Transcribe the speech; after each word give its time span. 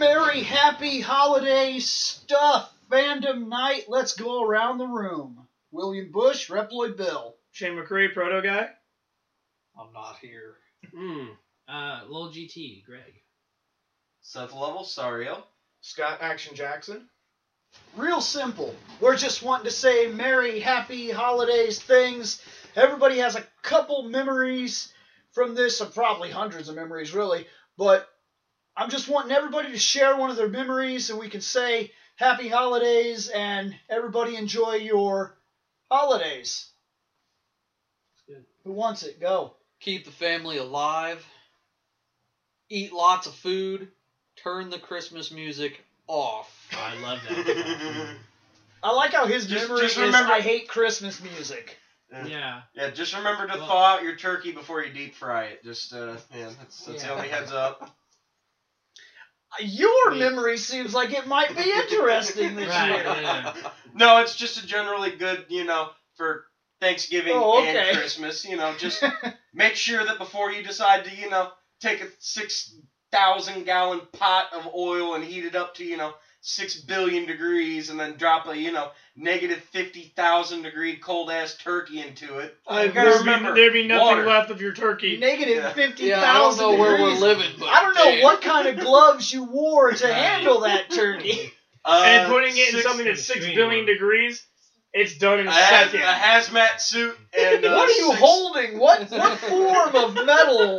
Merry, 0.00 0.42
happy 0.42 1.02
holiday 1.02 1.78
stuff, 1.78 2.72
fandom 2.90 3.48
night. 3.48 3.84
Let's 3.86 4.14
go 4.14 4.42
around 4.42 4.78
the 4.78 4.86
room. 4.86 5.46
William 5.72 6.10
Bush, 6.10 6.50
Reploid 6.50 6.96
Bill. 6.96 7.36
Shane 7.52 7.76
McCree, 7.76 8.14
proto 8.14 8.40
guy. 8.40 8.70
I'm 9.78 9.92
not 9.92 10.16
here. 10.22 10.56
Hmm. 10.90 11.26
Uh, 11.68 12.00
Lil 12.08 12.32
GT, 12.32 12.82
Greg. 12.82 13.12
Seth 14.22 14.54
Level, 14.54 14.84
Sario. 14.84 15.42
Scott 15.82 16.20
Action 16.22 16.56
Jackson. 16.56 17.06
Real 17.94 18.22
simple. 18.22 18.74
We're 19.00 19.16
just 19.16 19.42
wanting 19.42 19.66
to 19.66 19.70
say 19.70 20.06
Merry, 20.06 20.60
happy 20.60 21.10
holidays 21.10 21.78
things. 21.78 22.42
Everybody 22.74 23.18
has 23.18 23.36
a 23.36 23.44
couple 23.60 24.04
memories 24.04 24.94
from 25.32 25.54
this, 25.54 25.82
or 25.82 25.86
probably 25.86 26.30
hundreds 26.30 26.70
of 26.70 26.74
memories, 26.74 27.12
really. 27.12 27.46
But 27.76 28.08
I'm 28.80 28.88
just 28.88 29.08
wanting 29.08 29.32
everybody 29.32 29.72
to 29.72 29.78
share 29.78 30.16
one 30.16 30.30
of 30.30 30.36
their 30.36 30.48
memories 30.48 31.04
so 31.06 31.18
we 31.18 31.28
can 31.28 31.42
say 31.42 31.92
happy 32.16 32.48
holidays 32.48 33.28
and 33.28 33.74
everybody 33.90 34.36
enjoy 34.36 34.76
your 34.76 35.36
holidays. 35.90 36.66
good. 38.26 38.44
Who 38.64 38.72
wants 38.72 39.02
it? 39.02 39.20
Go. 39.20 39.54
Keep 39.80 40.06
the 40.06 40.10
family 40.12 40.56
alive. 40.56 41.22
Eat 42.70 42.90
lots 42.92 43.26
of 43.26 43.34
food. 43.34 43.88
Turn 44.42 44.70
the 44.70 44.78
Christmas 44.78 45.30
music 45.30 45.84
off. 46.06 46.50
I 46.72 46.98
love 47.02 47.18
that. 47.28 48.16
I 48.82 48.92
like 48.94 49.12
how 49.12 49.26
his 49.26 49.46
Just- 49.46 49.68
memory 49.68 49.82
just 49.82 49.98
is 49.98 50.02
remember- 50.06 50.32
I 50.32 50.40
hate 50.40 50.68
Christmas 50.68 51.22
music. 51.22 51.76
yeah. 52.26 52.62
Yeah, 52.74 52.88
just 52.92 53.14
remember 53.14 53.46
to 53.46 53.58
Well- 53.58 53.66
thaw 53.66 53.84
out 53.96 54.02
your 54.04 54.16
turkey 54.16 54.52
before 54.52 54.82
you 54.82 54.90
deep 54.94 55.14
fry 55.16 55.44
it. 55.48 55.62
Just 55.64 55.92
uh, 55.92 56.16
yeah, 56.34 56.46
that's, 56.58 56.86
that's 56.86 57.02
the 57.02 57.08
Yeah. 57.08 57.12
only 57.14 57.28
heads 57.28 57.52
up. 57.52 57.94
Your 59.58 60.10
Me. 60.10 60.18
memory 60.20 60.56
seems 60.56 60.94
like 60.94 61.12
it 61.12 61.26
might 61.26 61.54
be 61.54 61.70
interesting 61.72 62.54
this 62.54 62.68
Right, 62.68 63.04
year. 63.04 63.04
yeah. 63.04 63.52
No, 63.94 64.18
it's 64.18 64.36
just 64.36 64.62
a 64.62 64.64
generally 64.66 65.10
good, 65.10 65.44
you 65.48 65.64
know, 65.64 65.88
for 66.16 66.44
Thanksgiving 66.80 67.32
Oh, 67.34 67.58
okay. 67.58 67.88
and 67.90 67.98
Christmas. 67.98 68.44
You 68.44 68.56
know, 68.56 68.72
just 68.78 69.02
make 69.52 69.74
sure 69.74 70.02
that 70.04 70.18
before 70.18 70.50
you 70.52 70.62
decide 70.62 71.04
to, 71.04 71.14
you 71.14 71.28
know, 71.28 71.48
take 71.80 72.00
a 72.00 72.06
six 72.18 72.72
thousand 73.10 73.64
gallon 73.64 74.00
pot 74.12 74.46
of 74.52 74.68
oil 74.74 75.14
and 75.14 75.24
heat 75.24 75.44
it 75.44 75.56
up 75.56 75.74
to, 75.74 75.84
you 75.84 75.96
know, 75.96 76.12
six 76.40 76.76
billion 76.80 77.26
degrees, 77.26 77.90
and 77.90 77.98
then 78.00 78.16
drop 78.16 78.46
a, 78.48 78.56
you 78.56 78.72
know, 78.72 78.90
negative 79.16 79.60
fifty 79.72 80.12
thousand 80.16 80.62
degree 80.62 80.96
cold 80.96 81.30
ass 81.30 81.56
turkey 81.56 82.00
into 82.00 82.38
it. 82.38 82.56
Uh, 82.66 82.84
You 82.86 82.92
gotta 82.92 83.10
there'd, 83.10 83.24
be, 83.24 83.30
remember, 83.30 83.54
there'd 83.54 83.72
be 83.72 83.86
nothing 83.86 84.06
water. 84.06 84.26
left 84.26 84.50
of 84.50 84.60
your 84.60 84.72
turkey. 84.72 85.16
Negative 85.18 85.56
Yeah. 85.56 85.72
fifty 85.72 86.04
Yeah, 86.04 86.18
I 86.20 86.34
don't 86.38 86.52
thousand 86.54 86.70
know 86.72 86.78
where 86.78 87.00
we're 87.02 87.10
living, 87.14 87.50
but 87.58 87.68
I 87.68 87.82
don't 87.82 87.94
know 87.94 88.04
damn. 88.04 88.22
what 88.22 88.40
kind 88.42 88.68
of 88.68 88.78
gloves 88.80 89.32
you 89.32 89.44
wore 89.44 89.92
to 89.92 90.12
handle 90.14 90.60
that 90.60 90.90
turkey. 90.90 91.52
Uh, 91.82 92.02
and 92.06 92.30
putting 92.30 92.52
it 92.54 92.74
in 92.74 92.82
something 92.82 93.06
that's 93.06 93.24
six 93.24 93.40
billion 93.40 93.56
extreme 93.56 93.86
degrees, 93.86 94.46
it's 94.92 95.16
done 95.16 95.40
in 95.40 95.46
a, 95.46 95.48
a 95.48 95.52
haz- 95.54 95.90
second. 95.90 96.02
a 96.06 96.12
hazmat 96.12 96.78
suit 96.78 97.16
and 97.38 97.64
uh, 97.64 97.74
what 97.74 97.88
are 97.88 97.92
you 97.92 98.08
six- 98.08 98.18
holding? 98.20 98.78
What 98.78 99.10
what 99.10 99.38
form 99.48 99.96
of 99.96 100.14
metal 100.26 100.78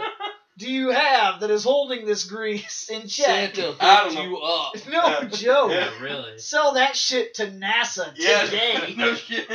do 0.57 0.71
you 0.71 0.89
have 0.91 1.39
that 1.41 1.49
is 1.49 1.63
holding 1.63 2.05
this 2.05 2.25
grease 2.25 2.89
in 2.89 3.07
check? 3.07 3.55
Santa 3.55 3.75
I 3.79 4.03
don't 4.03 4.13
hooked 4.13 4.15
know. 4.15 4.23
you 4.23 4.37
up. 4.37 4.75
No 4.87 5.19
Yeah. 5.21 5.27
joke. 5.29 5.71
Yeah. 5.71 5.91
Yeah, 5.91 6.03
really. 6.03 6.37
Sell 6.39 6.73
that 6.73 6.95
shit 6.95 7.35
to 7.35 7.47
NASA 7.47 8.13
Yeah, 8.15 8.41
today. 8.45 8.93
no 8.97 9.15
shit. 9.15 9.47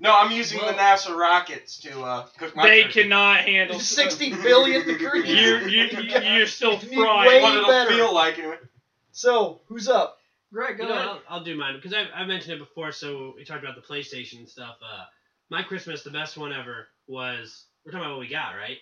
No, 0.00 0.14
I'm 0.16 0.30
using 0.30 0.58
Well- 0.60 0.68
the 0.72 0.78
NASA 0.78 1.16
rockets 1.16 1.80
to 1.80 2.02
uh, 2.02 2.26
cook 2.38 2.54
my 2.54 2.68
they 2.68 2.82
turkey. 2.84 3.02
cannot 3.02 3.40
handle. 3.40 3.80
Sixty 3.80 4.30
billion 4.32 4.86
degrees. 4.86 5.26
You 5.26 5.58
you 5.68 5.88
you're 6.36 6.46
still 6.46 6.78
You 6.78 6.88
need 6.90 6.94
fried. 6.96 7.26
way- 7.26 7.42
What 7.42 7.56
it'll 7.56 7.68
better. 7.68 7.90
feel 7.90 8.14
like 8.14 8.38
anyway. 8.38 8.56
So 9.12 9.60
who's 9.66 9.88
up? 9.88 10.18
Greg, 10.52 10.78
go 10.78 10.84
You 10.84 10.88
know, 10.90 10.94
ahead. 10.94 11.08
I'll, 11.08 11.20
I'll 11.38 11.44
do 11.44 11.56
mine 11.56 11.74
because 11.76 11.92
I, 11.92 12.04
I 12.14 12.24
mentioned 12.26 12.54
it 12.54 12.58
before. 12.60 12.92
So 12.92 13.34
we 13.36 13.44
talked 13.44 13.62
about 13.64 13.74
the 13.74 13.82
PlayStation 13.82 14.38
and 14.38 14.48
stuff. 14.48 14.76
Uh, 14.82 15.04
my 15.50 15.62
Christmas, 15.62 16.02
the 16.04 16.10
best 16.10 16.36
one 16.38 16.52
ever 16.52 16.86
was. 17.06 17.64
We're 17.84 17.92
talking 17.92 18.04
about 18.06 18.18
what 18.18 18.20
we 18.20 18.28
got, 18.28 18.52
right? 18.54 18.78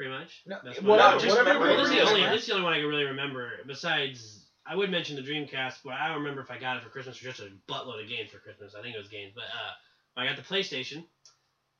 Pretty 0.00 0.14
much. 0.14 0.40
No, 0.46 0.56
one. 0.80 1.20
just 1.20 1.36
remember 1.36 1.66
Well, 1.66 1.76
this, 1.76 1.90
is 1.90 1.94
the 1.94 2.00
only, 2.00 2.22
this 2.22 2.40
is 2.40 2.46
the 2.46 2.54
only 2.54 2.64
one 2.64 2.72
I 2.72 2.78
can 2.78 2.86
really 2.86 3.04
remember. 3.04 3.50
Besides, 3.66 4.46
I 4.66 4.74
would 4.74 4.90
mention 4.90 5.14
the 5.14 5.20
Dreamcast, 5.20 5.80
but 5.84 5.92
I 5.92 6.08
don't 6.08 6.20
remember 6.20 6.40
if 6.40 6.50
I 6.50 6.58
got 6.58 6.78
it 6.78 6.82
for 6.82 6.88
Christmas 6.88 7.20
or 7.20 7.24
just 7.24 7.40
a 7.40 7.50
buttload 7.70 8.02
of 8.02 8.08
games 8.08 8.30
for 8.30 8.38
Christmas. 8.38 8.74
I 8.74 8.80
think 8.80 8.94
it 8.94 8.98
was 8.98 9.08
games, 9.08 9.32
but 9.34 9.44
uh, 9.44 10.18
I 10.18 10.24
got 10.24 10.38
the 10.38 10.42
PlayStation. 10.42 11.04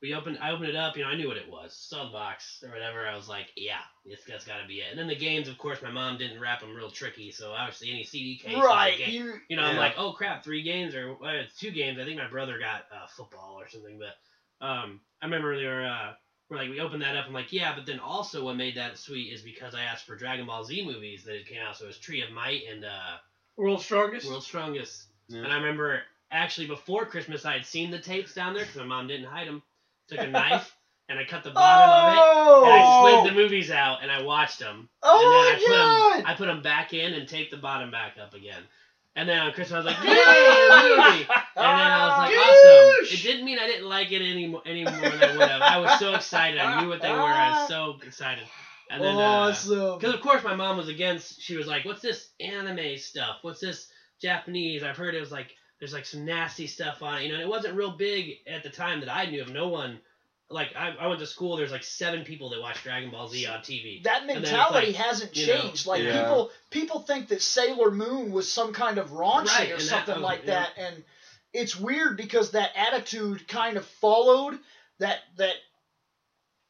We 0.03 0.12
opened, 0.12 0.36
I 0.42 0.50
opened 0.50 0.69
it 0.69 0.76
up. 0.76 0.98
You 0.98 1.04
know, 1.04 1.09
I 1.09 1.16
knew 1.16 1.28
what 1.28 1.38
it 1.38 1.50
was. 1.50 1.75
Saw 1.75 2.04
the 2.04 2.12
box 2.12 2.62
or 2.62 2.69
whatever. 2.69 3.06
I 3.06 3.16
was 3.16 3.26
like, 3.26 3.47
yeah, 3.56 3.80
this, 4.04 4.20
that's 4.28 4.44
got 4.44 4.60
to 4.60 4.69
be 4.69 4.80
it. 4.80 4.88
And 4.91 4.98
then 4.98 5.09
the 5.09 5.16
games, 5.16 5.48
of 5.48 5.56
course, 5.56 5.80
my 5.80 5.91
mom 5.91 6.19
didn't 6.19 6.42
wrap 6.42 6.60
them 6.60 6.75
real 6.76 6.91
tricky, 6.91 7.30
so 7.32 7.53
obviously 7.53 7.91
any 7.91 8.04
CD 8.04 8.36
case, 8.36 8.54
Right, 8.54 8.98
game. 8.98 9.14
you. 9.14 9.34
You 9.48 9.56
know, 9.56 9.62
I'm 9.62 9.78
like, 9.78 9.94
oh 9.97 10.12
crap, 10.12 10.44
three 10.44 10.62
games 10.62 10.94
or 10.94 11.16
uh, 11.25 11.44
two 11.59 11.70
games. 11.70 11.98
I 11.98 12.04
think 12.04 12.19
my 12.19 12.28
brother 12.28 12.59
got 12.59 12.82
uh, 12.94 13.06
football 13.16 13.56
or 13.59 13.66
something, 13.70 13.98
but 13.98 14.66
um, 14.66 15.00
I 15.22 15.25
remember 15.25 15.59
they 15.59 15.64
were, 15.64 15.86
uh, 15.86 16.12
we're 16.50 16.56
like, 16.59 16.69
we 16.71 16.81
opened 16.81 17.03
that 17.03 17.16
up. 17.16 17.27
I'm 17.28 17.33
like, 17.33 17.53
yeah, 17.53 17.75
but 17.75 17.87
then 17.87 18.00
also 18.00 18.44
what 18.44 18.56
made 18.56 18.77
that 18.77 18.99
sweet 18.99 19.33
is 19.33 19.41
because 19.43 19.75
I 19.75 19.83
asked 19.83 20.05
for 20.06 20.16
Dragon 20.16 20.47
Ball 20.47 20.65
Z 20.65 20.84
movies 20.84 21.22
that 21.25 21.37
it 21.37 21.47
came 21.47 21.59
out. 21.66 21.77
So 21.77 21.84
it 21.84 21.88
was 21.88 21.99
Tree 21.99 22.22
of 22.22 22.33
Might 22.33 22.62
and 22.72 22.84
uh, 22.84 23.16
World's 23.56 23.84
strongest. 23.84 24.27
World's 24.27 24.47
Strongest. 24.47 25.05
Yeah. 25.28 25.44
And 25.44 25.53
I 25.53 25.56
remember 25.56 26.00
actually 26.33 26.66
before 26.66 27.06
Christmas 27.06 27.44
I 27.44 27.53
had 27.53 27.65
seen 27.66 27.91
the 27.91 27.99
tapes 28.00 28.34
down 28.34 28.55
there 28.55 28.65
because 28.65 28.78
my 28.78 28.84
mom 28.84 29.06
didn't 29.06 29.27
hide 29.27 29.47
them. 29.49 29.62
Took 30.09 30.21
a 30.21 30.27
knife 30.28 30.75
and 31.09 31.19
I 31.19 31.25
cut 31.25 31.44
the 31.44 31.50
bottom 31.50 31.91
of 31.91 32.12
it. 32.15 32.66
And 32.66 32.75
I 32.75 32.84
Oh. 32.84 33.22
slid 33.22 33.33
the 33.33 33.37
movies 33.37 33.71
out 33.71 34.03
and 34.03 34.10
I 34.10 34.22
watched 34.22 34.59
them. 34.59 34.89
Oh 35.03 35.22
and 35.22 35.33
then 35.33 35.39
I 35.41 35.53
my 35.53 35.59
put 35.59 35.72
'em- 35.72 36.25
god! 36.25 36.33
I 36.33 36.34
put 36.37 36.47
them 36.47 36.62
back 36.62 36.93
in 36.94 37.15
and 37.15 37.28
taped 37.28 37.53
the 37.53 37.56
bottom 37.59 37.91
back 37.93 38.16
up 38.21 38.34
again. 38.34 38.62
And 39.16 39.28
then 39.28 39.38
on 39.38 39.53
Christmas 39.53 39.72
I 39.72 39.78
was 39.78 39.87
like, 39.87 39.97
yay, 40.04 40.10
movie! 40.10 41.26
And 41.56 41.78
then 41.78 41.91
I 41.91 42.06
was 42.06 42.19
like, 42.19 42.37
awesome. 42.38 43.19
It 43.19 43.22
didn't 43.22 43.44
mean 43.44 43.59
I 43.59 43.66
didn't 43.66 43.88
like 43.88 44.12
it 44.12 44.22
any, 44.22 44.54
any 44.65 44.84
more 44.84 44.93
than 44.93 45.22
I 45.22 45.37
would 45.37 45.48
have. 45.48 45.62
I 45.62 45.78
was 45.78 45.98
so 45.98 46.15
excited. 46.15 46.59
I 46.60 46.81
knew 46.81 46.88
what 46.88 47.03
they 47.03 47.10
were. 47.10 47.19
I 47.19 47.60
was 47.60 47.69
so 47.69 47.97
excited. 48.06 48.44
And 48.91 49.03
then, 49.03 49.16
uh, 49.16 49.21
awesome. 49.21 49.98
because 49.98 50.15
of 50.15 50.21
course 50.21 50.43
my 50.43 50.56
mom 50.56 50.76
was 50.76 50.88
against. 50.88 51.41
She 51.41 51.56
was 51.56 51.69
like, 51.69 51.84
"What's 51.84 52.03
this 52.03 52.31
anime 52.41 52.98
stuff? 52.98 53.38
What's 53.43 53.60
this 53.60 53.88
Japanese?" 54.21 54.82
I've 54.82 54.97
heard 54.97 55.15
it 55.15 55.21
was 55.21 55.31
like 55.31 55.54
there's 55.78 55.92
like 55.92 56.06
some 56.06 56.25
nasty 56.25 56.66
stuff 56.66 57.00
on 57.00 57.19
it. 57.19 57.22
You 57.22 57.28
know, 57.28 57.34
and 57.34 57.42
it 57.42 57.48
wasn't 57.48 57.77
real 57.77 57.92
big 57.92 58.38
at 58.48 58.65
the 58.65 58.69
time 58.69 59.00
that 59.00 59.09
I 59.09 59.27
knew 59.27 59.42
of. 59.42 59.53
No 59.53 59.69
one, 59.69 60.00
like 60.50 60.75
I, 60.77 60.94
I 61.00 61.06
went 61.06 61.21
to 61.21 61.27
school. 61.27 61.56
There's 61.56 61.71
like 61.71 61.84
seven 61.84 62.25
people 62.25 62.50
that 62.50 62.61
watch 62.61 62.83
Dragon 62.83 63.11
Ball 63.11 63.28
Z 63.28 63.47
on 63.47 63.61
TV. 63.61 64.03
that 64.03 64.27
mentality 64.27 64.88
like, 64.88 64.97
hasn't 64.97 65.37
you 65.37 65.47
know, 65.47 65.61
changed. 65.61 65.87
like 65.87 66.03
Yeah. 66.03 66.22
people, 66.22 66.50
people 66.71 67.00
think 67.00 67.28
that 67.28 67.41
Sailor 67.43 67.91
Moon 67.91 68.33
was 68.33 68.50
some 68.50 68.72
kind 68.72 68.99
of 68.99 69.10
raunchy 69.10 69.47
Right, 69.59 69.71
or 69.71 69.75
and 69.75 69.83
that- 69.83 69.89
something 69.89 70.16
oh, 70.19 70.21
like 70.21 70.41
yeah. 70.44 70.55
that, 70.55 70.71
and 70.77 71.05
it's 71.53 71.77
weird 71.77 72.16
because 72.16 72.50
that 72.53 72.71
attitude 72.77 73.47
kind 73.49 73.77
of 73.77 73.87
followed 73.87 74.59
that 74.99 75.19
that 75.37 75.55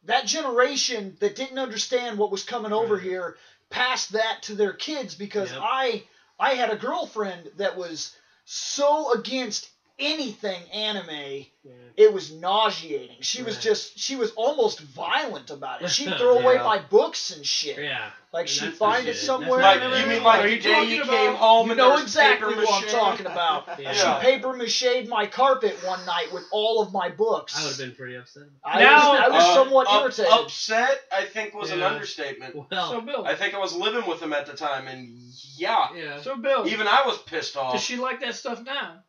that 0.05 0.27
generation 0.27 1.17
that 1.21 1.37
didn't 1.37 1.59
understand 1.59 2.19
what 2.19 2.31
was 2.31 2.43
coming 2.45 2.73
over 2.73 2.95
Right. 2.95 3.03
here 3.03 3.37
passed 3.71 4.13
that 4.13 4.43
to 4.43 4.55
their 4.55 4.73
kids 4.73 5.15
because 5.15 5.51
Yep. 5.53 5.61
I 5.63 6.03
I 6.39 6.55
had 6.55 6.71
a 6.71 6.77
girlfriend 6.77 7.51
that 7.57 7.77
was 7.77 8.15
so 8.47 9.13
against 9.13 9.69
anything 10.01 10.61
anime 10.73 11.47
Yeah. 11.63 11.73
it 11.97 12.13
was 12.13 12.33
nauseating. 12.33 13.17
She 13.21 13.43
was 13.43 13.59
just 13.59 13.99
she 13.99 14.17
was 14.17 14.31
almost 14.33 14.81
violent 14.81 15.51
about 15.51 15.83
it. 15.83 15.91
She'd 15.91 16.15
throw 16.19 16.39
away 16.39 16.57
my 16.57 16.79
books 16.79 17.31
and 17.37 17.45
shit. 17.45 17.79
Yeah. 17.79 18.11
Like 18.33 18.43
And 18.43 18.49
she'd 18.49 18.75
find 18.75 19.07
it 19.09 19.17
somewhere. 19.17 19.61
Like 19.61 19.83
you 19.83 20.07
mean 20.09 20.23
like 20.23 20.41
Are 20.41 20.43
the 20.49 20.55
you 20.55 20.61
day 20.63 20.73
talking 20.75 20.91
you 20.91 21.03
about- 21.03 21.11
came 21.13 21.35
home 21.35 21.67
You 21.67 21.73
and 21.73 21.79
know 21.79 21.95
there 21.97 22.03
exactly 22.03 22.49
paper 22.55 22.63
what 22.65 22.83
I'm 22.85 22.89
talking 22.89 23.27
about. 23.27 23.69
Yeah. 23.81 23.93
She 23.93 24.25
paper 24.27 24.53
mache'd 24.53 25.09
my 25.09 25.27
carpet 25.27 25.77
one 25.85 26.05
night 26.07 26.29
with 26.33 26.45
all 26.53 26.81
of 26.83 26.93
my 26.93 27.09
books. 27.09 27.57
I 27.59 27.63
would 27.63 27.71
have 27.71 27.79
been 27.79 27.95
pretty 27.95 28.17
upset. 28.17 28.45
I 28.65 28.83
Now- 28.83 29.11
was, 29.13 29.21
I 29.21 29.29
was 29.29 29.45
Uh, 29.45 29.55
somewhat 29.55 29.87
up- 29.89 30.03
irritated. 30.03 30.33
Upset, 30.33 31.01
I 31.13 31.25
think, 31.25 31.55
was 31.55 31.71
an 31.71 31.83
understatement. 31.83 32.55
Well, 32.55 32.91
So 32.91 33.01
Bill. 33.01 33.27
I 33.27 33.35
think 33.35 33.55
I 33.55 33.59
was 33.59 33.75
living 33.75 34.07
with 34.09 34.21
him 34.23 34.33
at 34.33 34.47
the 34.47 34.55
time, 34.55 34.87
and 34.87 35.19
yeah, 35.57 35.89
yeah. 35.95 36.21
so 36.23 36.37
Bill. 36.37 36.67
even 36.67 36.87
I 36.87 37.03
was 37.07 37.19
pissed 37.19 37.57
off. 37.57 37.73
Does 37.73 37.81
off. 37.83 37.87
she 37.87 37.97
like 37.97 38.21
that 38.21 38.35
stuff 38.35 38.63
now? 38.65 39.03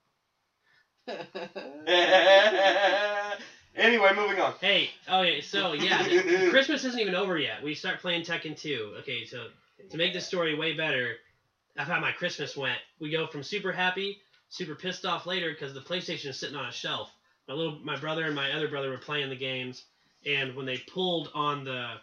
anyway, 3.76 4.12
moving 4.16 4.40
on. 4.40 4.54
Hey, 4.62 4.90
oh 5.10 5.22
yeah, 5.22 5.42
so 5.42 5.74
yeah, 5.74 6.48
Christmas 6.50 6.86
isn't 6.86 7.00
even 7.00 7.16
over 7.16 7.38
yet. 7.38 7.64
We 7.64 7.74
start 7.74 8.00
playing 8.00 8.24
Tekken 8.24 8.60
2. 8.60 8.96
Okay, 9.00 9.26
so 9.26 9.48
to 9.90 9.98
make 9.98 10.14
this 10.14 10.28
story 10.28 10.56
way 10.56 10.74
better, 10.74 11.16
of 11.78 11.88
how 11.88 12.00
my 12.00 12.12
Christmas 12.12 12.58
went, 12.58 12.80
we 13.00 13.10
go 13.10 13.28
from 13.28 13.44
super 13.44 13.72
happy, 13.72 14.20
super 14.50 14.76
pissed 14.76 15.06
off 15.06 15.26
later 15.26 15.52
because 15.52 15.74
the 15.74 15.80
PlayStation 15.80 16.30
is 16.30 16.40
sitting 16.40 16.56
on 16.56 16.68
a 16.68 16.72
shelf. 16.72 17.12
My 17.48 17.54
little, 17.54 17.80
my 17.80 17.98
brother 17.98 18.26
and 18.26 18.36
my 18.36 18.52
other 18.52 18.68
brother 18.68 18.90
were 18.90 18.98
playing 18.98 19.30
the 19.30 19.36
games, 19.36 19.84
and 20.26 20.56
when 20.56 20.66
they 20.66 20.78
pulled 20.78 21.32
on 21.34 21.64
the, 21.64 21.94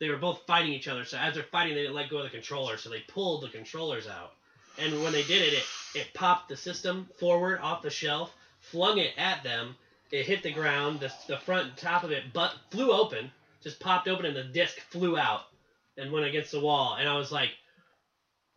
they 0.00 0.10
were 0.10 0.18
both 0.18 0.42
fighting 0.46 0.72
each 0.72 0.88
other. 0.88 1.04
So 1.04 1.18
as 1.18 1.34
they're 1.34 1.44
fighting, 1.44 1.74
they 1.74 1.82
didn't 1.82 1.96
let 1.96 2.10
go 2.10 2.18
of 2.18 2.24
the 2.24 2.30
controller, 2.30 2.76
so 2.76 2.90
they 2.90 3.00
pulled 3.08 3.42
the 3.42 3.48
controllers 3.48 4.06
out. 4.06 4.32
And 4.78 5.02
when 5.02 5.12
they 5.12 5.22
did 5.22 5.42
it, 5.42 5.54
it 5.54 5.64
it 5.94 6.12
popped 6.12 6.50
the 6.50 6.56
system 6.56 7.08
forward 7.18 7.60
off 7.60 7.82
the 7.82 7.90
shelf, 7.90 8.34
flung 8.60 8.98
it 8.98 9.14
at 9.16 9.42
them. 9.42 9.76
It 10.10 10.26
hit 10.26 10.42
the 10.42 10.52
ground. 10.52 11.00
The, 11.00 11.12
the 11.26 11.38
front 11.38 11.76
top 11.76 12.04
of 12.04 12.10
it 12.12 12.24
but 12.32 12.54
flew 12.70 12.92
open, 12.92 13.32
just 13.62 13.80
popped 13.80 14.06
open, 14.06 14.26
and 14.26 14.36
the 14.36 14.44
disc 14.44 14.78
flew 14.90 15.16
out 15.16 15.46
and 15.96 16.12
went 16.12 16.26
against 16.26 16.52
the 16.52 16.60
wall. 16.60 16.96
And 16.98 17.08
I 17.08 17.16
was 17.16 17.32
like, 17.32 17.50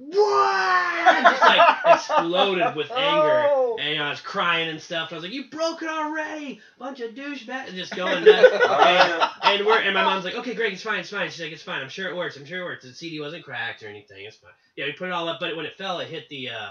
What? 0.01 1.23
just 1.23 1.41
like 1.41 1.77
exploded 1.85 2.75
with 2.75 2.89
anger. 2.95 3.45
Oh. 3.49 3.77
And 3.79 4.01
I 4.01 4.09
was 4.09 4.21
crying 4.21 4.69
and 4.69 4.81
stuff. 4.81 5.11
I 5.11 5.15
was 5.15 5.23
like, 5.23 5.33
"You 5.33 5.49
broke 5.49 5.81
it 5.83 5.89
already, 5.89 6.61
bunch 6.77 7.01
of 7.01 7.11
douchebags!" 7.15 7.67
And 7.67 7.75
just 7.77 7.95
going 7.95 8.23
nuts. 8.23 8.47
Oh, 8.61 9.31
and 9.43 9.65
we're 9.65 9.79
and 9.79 9.93
my 9.93 10.03
mom's 10.03 10.23
like, 10.25 10.35
"Okay, 10.35 10.53
Greg, 10.53 10.73
it's 10.73 10.81
fine, 10.83 10.99
it's 10.99 11.09
fine." 11.09 11.29
She's 11.29 11.41
like, 11.41 11.51
"It's 11.51 11.63
fine. 11.63 11.81
I'm 11.81 11.89
sure 11.89 12.09
it 12.09 12.15
works. 12.15 12.37
I'm 12.37 12.45
sure 12.45 12.61
it 12.61 12.65
works." 12.65 12.85
The 12.85 12.93
CD 12.93 13.19
wasn't 13.19 13.43
cracked 13.43 13.83
or 13.83 13.87
anything. 13.87 14.25
It's 14.25 14.37
fine. 14.37 14.51
Yeah, 14.75 14.85
we 14.85 14.93
put 14.93 15.07
it 15.09 15.11
all 15.11 15.27
up, 15.27 15.39
but 15.39 15.55
when 15.55 15.65
it 15.65 15.77
fell, 15.77 15.99
it 15.99 16.07
hit 16.07 16.29
the 16.29 16.49
uh, 16.49 16.69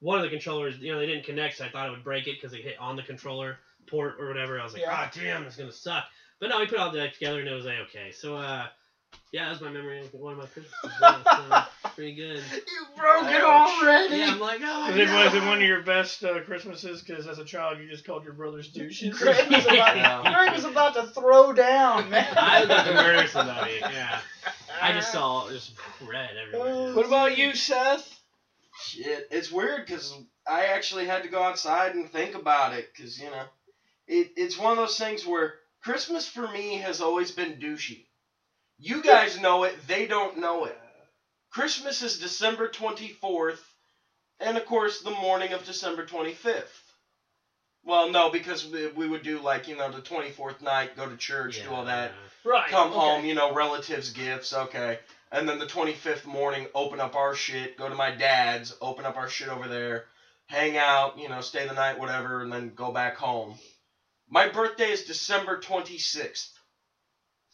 one 0.00 0.18
of 0.18 0.24
the 0.24 0.30
controllers. 0.30 0.78
You 0.78 0.92
know, 0.92 0.98
they 0.98 1.06
didn't 1.06 1.24
connect, 1.24 1.58
so 1.58 1.64
I 1.64 1.68
thought 1.70 1.86
it 1.88 1.90
would 1.92 2.04
break 2.04 2.26
it 2.26 2.40
because 2.40 2.52
it 2.54 2.62
hit 2.62 2.78
on 2.80 2.96
the 2.96 3.02
controller 3.02 3.58
port 3.86 4.16
or 4.18 4.26
whatever. 4.28 4.58
I 4.58 4.64
was 4.64 4.72
like, 4.72 4.82
Yeah. 4.82 4.90
"Ah, 4.92 5.10
damn, 5.14 5.44
it's 5.44 5.56
gonna 5.56 5.70
suck." 5.72 6.04
But 6.40 6.48
no, 6.48 6.58
we 6.58 6.66
put 6.66 6.78
all 6.78 6.90
that 6.90 7.14
together 7.14 7.38
and 7.40 7.48
it 7.48 7.54
was 7.54 7.64
like, 7.64 7.78
okay. 7.88 8.10
So 8.12 8.36
uh, 8.36 8.66
yeah, 9.32 9.48
that's 9.48 9.60
my 9.60 9.70
memory 9.70 10.00
of 10.00 10.12
one 10.14 10.32
of 10.34 10.38
my 10.38 10.46
Christmases. 10.46 10.90
Yeah, 11.00 11.64
so, 11.82 11.90
pretty 11.96 12.14
good. 12.14 12.38
You 12.52 12.86
broke 12.96 13.30
it 13.30 13.42
already. 13.42 14.16
Yeah, 14.16 14.32
I'm 14.32 14.40
like, 14.40 14.60
oh, 14.62 14.88
Was 14.88 14.96
it, 14.96 15.06
no. 15.06 15.24
was 15.24 15.34
it 15.34 15.42
one 15.44 15.58
of 15.58 15.68
your 15.68 15.82
best 15.82 16.24
uh, 16.24 16.40
Christmases? 16.42 17.02
Because 17.02 17.26
as 17.26 17.38
a 17.38 17.44
child, 17.44 17.78
you 17.78 17.88
just 17.88 18.06
called 18.06 18.24
your 18.24 18.32
brothers 18.32 18.68
douches. 18.68 19.18
Greg 19.18 19.50
was, 19.50 19.64
about, 19.64 19.96
Yeah. 19.96 20.32
Greg 20.34 20.52
was 20.54 20.64
about 20.64 20.94
to 20.94 21.06
throw 21.08 21.52
down, 21.52 22.10
man. 22.10 22.26
I 22.36 22.60
was 22.60 22.66
about 22.66 22.86
to 22.86 22.94
murder 22.94 23.28
somebody. 23.28 23.74
Yeah, 23.80 24.18
I 24.80 24.92
just 24.92 25.12
saw 25.12 25.48
just 25.50 25.72
red 26.06 26.30
everywhere. 26.46 26.94
What 26.94 27.06
about 27.06 27.36
you, 27.38 27.54
Seth? 27.54 28.20
Shit, 28.82 29.28
it's 29.30 29.52
weird 29.52 29.86
because 29.86 30.14
I 30.48 30.66
actually 30.66 31.06
had 31.06 31.22
to 31.22 31.28
go 31.28 31.42
outside 31.42 31.94
and 31.94 32.10
think 32.10 32.34
about 32.34 32.74
it 32.74 32.88
because 32.94 33.18
you 33.20 33.30
know, 33.30 33.44
it 34.08 34.32
it's 34.36 34.58
one 34.58 34.72
of 34.72 34.78
those 34.78 34.98
things 34.98 35.24
where 35.26 35.54
Christmas 35.82 36.26
for 36.26 36.48
me 36.48 36.76
has 36.78 37.00
always 37.00 37.30
been 37.30 37.60
douchey. 37.60 38.06
You 38.78 39.02
guys 39.02 39.38
know 39.38 39.64
it, 39.64 39.76
they 39.86 40.06
don't 40.06 40.38
know 40.38 40.64
it. 40.64 40.78
Christmas 41.50 42.02
is 42.02 42.18
December 42.18 42.68
twenty 42.68 43.10
fourth, 43.10 43.62
and 44.40 44.56
of 44.56 44.66
course 44.66 45.00
the 45.00 45.10
morning 45.10 45.52
of 45.52 45.64
December 45.64 46.04
twenty 46.04 46.32
fifth. 46.32 46.80
Well, 47.84 48.10
no, 48.10 48.30
because 48.30 48.66
we, 48.66 48.88
we 48.88 49.06
would 49.06 49.22
do 49.22 49.38
like 49.38 49.68
you 49.68 49.76
know 49.76 49.90
the 49.90 50.00
twenty 50.00 50.30
fourth 50.30 50.62
night, 50.62 50.96
go 50.96 51.08
to 51.08 51.16
church, 51.16 51.62
do 51.62 51.72
all 51.72 51.84
that. 51.84 52.12
Right. 52.44 52.70
come 52.70 52.90
okay. 52.90 52.98
home, 52.98 53.24
you 53.24 53.34
know, 53.34 53.54
relatives, 53.54 54.10
gifts, 54.10 54.52
okay. 54.52 54.98
And 55.32 55.48
then 55.48 55.58
the 55.58 55.66
25th 55.66 56.26
morning, 56.26 56.66
open 56.74 57.00
up 57.00 57.16
our 57.16 57.34
shit, 57.34 57.76
go 57.76 57.88
to 57.88 57.94
my 57.94 58.10
dad's, 58.10 58.72
open 58.80 59.06
up 59.06 59.16
our 59.16 59.28
shit 59.28 59.48
over 59.48 59.66
there, 59.66 60.04
hang 60.46 60.76
out, 60.76 61.18
you 61.18 61.28
know, 61.28 61.40
stay 61.40 61.66
the 61.66 61.72
night, 61.72 61.98
whatever, 61.98 62.42
and 62.42 62.52
then 62.52 62.72
go 62.74 62.92
back 62.92 63.16
home. 63.16 63.54
My 64.28 64.48
birthday 64.48 64.90
is 64.90 65.04
December 65.04 65.58
26th. 65.60 66.50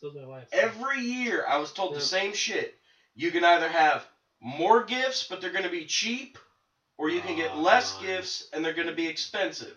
So 0.00 0.10
my 0.10 0.24
wife. 0.24 0.46
Every 0.52 1.00
year, 1.00 1.44
I 1.46 1.56
was 1.58 1.70
told 1.70 1.92
Yeah. 1.92 1.98
the 1.98 2.00
same 2.00 2.32
shit. 2.32 2.74
You 3.14 3.30
can 3.30 3.44
either 3.44 3.68
have 3.68 4.06
more 4.40 4.80
gifts, 4.80 5.22
but 5.22 5.40
they're 5.40 5.50
going 5.50 5.64
to 5.64 5.68
be 5.70 5.84
cheap, 5.84 6.38
or 6.98 7.08
you 7.08 7.20
can 7.20 7.36
get 7.36 7.54
less 7.54 7.92
Ah. 7.92 8.00
gifts, 8.00 8.42
and 8.52 8.64
they're 8.64 8.72
going 8.72 8.86
to 8.86 8.92
be 8.92 9.06
expensive. 9.06 9.76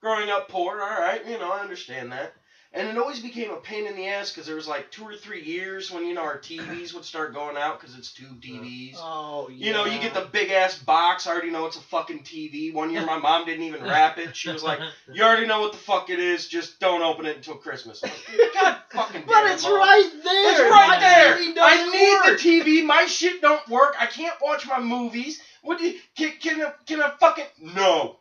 Growing 0.00 0.30
up 0.30 0.48
poor, 0.48 0.80
all 0.80 0.98
right, 0.98 1.24
you 1.24 1.36
know, 1.38 1.50
I 1.50 1.60
understand 1.60 2.12
that. 2.12 2.32
And 2.72 2.86
it 2.86 2.96
always 2.96 3.18
became 3.18 3.50
a 3.50 3.56
pain 3.56 3.88
in 3.88 3.96
the 3.96 4.06
ass 4.06 4.30
because 4.30 4.46
there 4.46 4.54
was 4.54 4.68
like 4.68 4.92
two 4.92 5.02
or 5.02 5.16
three 5.16 5.42
years 5.42 5.90
when, 5.90 6.06
you 6.06 6.14
know, 6.14 6.20
our 6.22 6.38
TVs 6.38 6.94
would 6.94 7.04
start 7.04 7.34
going 7.34 7.56
out 7.56 7.80
because 7.80 7.98
it's 7.98 8.12
tube 8.12 8.40
TVs. 8.40 8.94
Oh, 8.96 9.48
yeah. 9.52 9.66
You 9.66 9.72
know, 9.72 9.86
you 9.86 9.98
get 9.98 10.14
the 10.14 10.28
big 10.30 10.50
ass 10.52 10.78
box. 10.78 11.26
I 11.26 11.32
already 11.32 11.50
know 11.50 11.66
it's 11.66 11.76
a 11.76 11.80
fucking 11.80 12.20
TV. 12.20 12.72
One 12.72 12.92
year, 12.92 13.04
my 13.04 13.18
mom 13.18 13.44
didn't 13.44 13.64
even 13.64 13.82
wrap 13.82 14.18
it. 14.18 14.36
She 14.36 14.52
was 14.52 14.62
like, 14.62 14.78
"You 15.12 15.24
already 15.24 15.48
know 15.48 15.60
what 15.60 15.72
the 15.72 15.78
fuck 15.78 16.10
it 16.10 16.20
is. 16.20 16.46
Just 16.46 16.78
don't 16.78 17.02
open 17.02 17.26
it 17.26 17.36
until 17.38 17.56
Christmas." 17.56 18.04
Like, 18.04 18.12
God 18.54 18.76
fucking. 18.92 19.24
But 19.26 19.46
it, 19.46 19.54
it's 19.54 19.64
Mom. 19.64 19.74
right 19.74 20.10
there. 20.22 20.50
It's 20.52 20.60
right 20.60 20.88
My 20.88 21.00
there. 21.00 21.64
I 21.64 21.76
doesn't 21.76 21.92
need 21.92 22.30
work. 22.30 22.38
the 22.38 22.80
TV. 22.80 22.86
My 22.86 23.06
shit 23.06 23.42
don't 23.42 23.68
work. 23.68 23.96
I 23.98 24.06
can't 24.06 24.36
watch 24.40 24.68
my 24.68 24.78
movies. 24.78 25.42
What 25.62 25.78
do 25.80 25.88
you, 25.88 25.98
can 26.16 26.32
can 26.40 26.60
a, 26.60 26.74
can 26.86 27.00
a 27.00 27.16
fucking 27.18 27.46
no? 27.74 28.19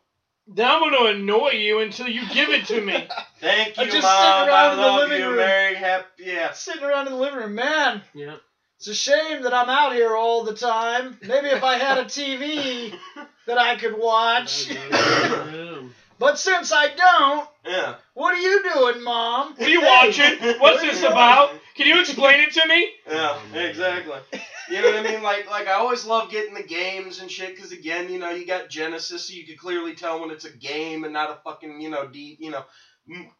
Now 0.55 0.81
I'm 0.83 0.91
gonna 0.91 1.11
annoy 1.17 1.51
you 1.51 1.79
until 1.79 2.07
you 2.07 2.21
give 2.33 2.49
it 2.49 2.65
to 2.67 2.81
me. 2.81 3.07
Thank 3.39 3.77
you, 3.77 3.83
I 3.83 3.85
you, 3.85 3.91
just 3.91 4.03
mom. 4.03 4.45
sit 4.45 4.49
around 4.49 4.51
I 4.51 4.71
in 4.71 4.77
the 4.77 4.83
love 4.87 4.99
living 5.01 5.19
you. 5.19 5.27
room. 5.27 5.37
Merry 5.37 5.75
happy. 5.75 6.05
Yeah. 6.17 6.51
Sitting 6.53 6.83
around 6.83 7.07
in 7.07 7.13
the 7.13 7.19
living 7.19 7.39
room, 7.39 7.55
man. 7.55 8.01
yeah. 8.13 8.35
It's 8.77 8.87
a 8.87 8.93
shame 8.95 9.43
that 9.43 9.53
I'm 9.53 9.69
out 9.69 9.93
here 9.93 10.15
all 10.15 10.43
the 10.45 10.53
time. 10.55 11.17
Maybe 11.21 11.47
if 11.49 11.63
I 11.63 11.77
had 11.77 11.97
a 11.97 12.05
TV 12.05 12.93
that 13.45 13.57
I 13.57 13.75
could 13.75 13.97
watch. 13.97 14.69
but 16.19 16.39
since 16.39 16.71
I 16.71 16.87
don't, 16.95 17.47
Yeah. 17.65 17.95
what 18.13 18.33
are 18.33 18.39
you 18.39 18.63
doing, 18.73 19.03
Mom? 19.03 19.53
What 19.55 19.67
are 19.67 19.69
you 19.69 19.81
watching? 19.81 20.39
What's 20.59 20.81
this 20.81 21.03
about? 21.03 21.51
Can 21.75 21.87
you 21.87 21.99
explain 21.99 22.39
it 22.39 22.53
to 22.53 22.67
me? 22.67 22.89
Yeah, 23.09 23.37
exactly. 23.53 24.17
You 24.69 24.81
know 24.81 24.91
what 24.91 25.05
I 25.05 25.11
mean? 25.11 25.23
Like, 25.23 25.49
like 25.49 25.67
I 25.67 25.73
always 25.73 26.05
love 26.05 26.29
getting 26.29 26.53
the 26.53 26.63
games 26.63 27.19
and 27.21 27.29
shit 27.29 27.55
because 27.55 27.71
again, 27.71 28.09
you 28.09 28.19
know, 28.19 28.29
you 28.29 28.45
got 28.45 28.69
Genesis, 28.69 29.27
so 29.27 29.33
you 29.33 29.45
could 29.45 29.57
clearly 29.57 29.95
tell 29.95 30.19
when 30.19 30.31
it's 30.31 30.45
a 30.45 30.51
game 30.51 31.03
and 31.03 31.13
not 31.13 31.31
a 31.31 31.39
fucking, 31.43 31.81
you 31.81 31.89
know, 31.89 32.07
D, 32.07 32.37
you 32.39 32.51
know, 32.51 32.63
m- 33.09 33.31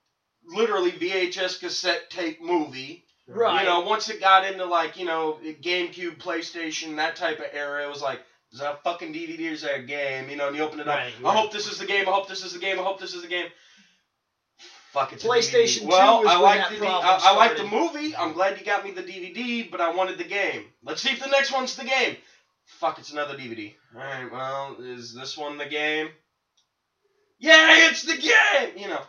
literally 0.46 0.92
VHS 0.92 1.60
cassette 1.60 2.10
tape 2.10 2.42
movie. 2.42 3.06
Right. 3.28 3.62
You 3.62 3.70
know, 3.70 3.82
once 3.82 4.10
it 4.10 4.20
got 4.20 4.46
into 4.52 4.66
like, 4.66 4.98
you 4.98 5.06
know, 5.06 5.40
GameCube, 5.44 6.18
PlayStation, 6.18 6.96
that 6.96 7.16
type 7.16 7.40
of 7.40 7.46
era, 7.54 7.84
it 7.84 7.90
was 7.90 8.02
like, 8.02 8.22
is 8.52 8.60
that 8.60 8.74
a 8.74 8.78
fucking 8.84 9.14
DVD 9.14 9.50
or 9.50 9.54
is 9.54 9.62
that 9.62 9.76
a 9.76 9.84
game? 9.84 10.30
You 10.30 10.36
know, 10.36 10.48
and 10.48 10.58
you 10.58 10.64
open 10.64 10.80
it 10.80 10.88
up. 10.88 10.98
Right, 10.98 11.14
I 11.24 11.36
hope 11.36 11.52
this 11.54 11.72
is 11.72 11.78
the 11.78 11.86
game. 11.86 12.08
I 12.08 12.12
hope 12.12 12.28
this 12.28 12.44
is 12.44 12.54
the 12.54 12.60
game. 12.60 12.80
I 12.80 12.84
hope 12.84 13.00
this 13.00 13.14
is 13.14 13.22
the 13.22 13.28
game. 13.28 13.46
Fuck 14.94 15.14
it's 15.14 15.24
a 15.24 15.28
PlayStation 15.28 15.82
DVD. 15.82 15.82
2 15.82 15.88
Well, 15.88 16.20
was 16.20 16.28
I 16.28 16.36
when 16.36 16.44
like 16.44 16.70
the 16.70 16.80
D- 16.80 16.88
I, 16.88 17.20
I 17.22 17.36
like 17.36 17.58
the 17.58 17.64
movie. 17.64 18.16
I'm 18.16 18.34
glad 18.34 18.60
you 18.60 18.66
got 18.66 18.84
me 18.84 18.92
the 18.92 19.04
DVD, 19.04 19.70
but 19.70 19.82
I 19.82 19.94
wanted 19.94 20.18
the 20.18 20.24
game. 20.24 20.66
Let's 20.84 21.02
see 21.02 21.12
if 21.12 21.20
the 21.20 21.28
next 21.28 21.52
one's 21.52 21.76
the 21.76 21.86
game. 21.86 22.18
Fuck, 22.66 22.98
it's 22.98 23.12
another 23.12 23.36
DVD. 23.36 23.74
All 23.96 24.02
right, 24.02 24.32
well, 24.32 24.78
is 24.80 25.14
this 25.14 25.38
one 25.38 25.58
the 25.58 25.66
game? 25.68 26.10
Yeah, 27.38 27.88
it's 27.90 28.04
the 28.04 28.18
game. 28.18 28.78
You 28.78 28.88
know, 28.88 29.02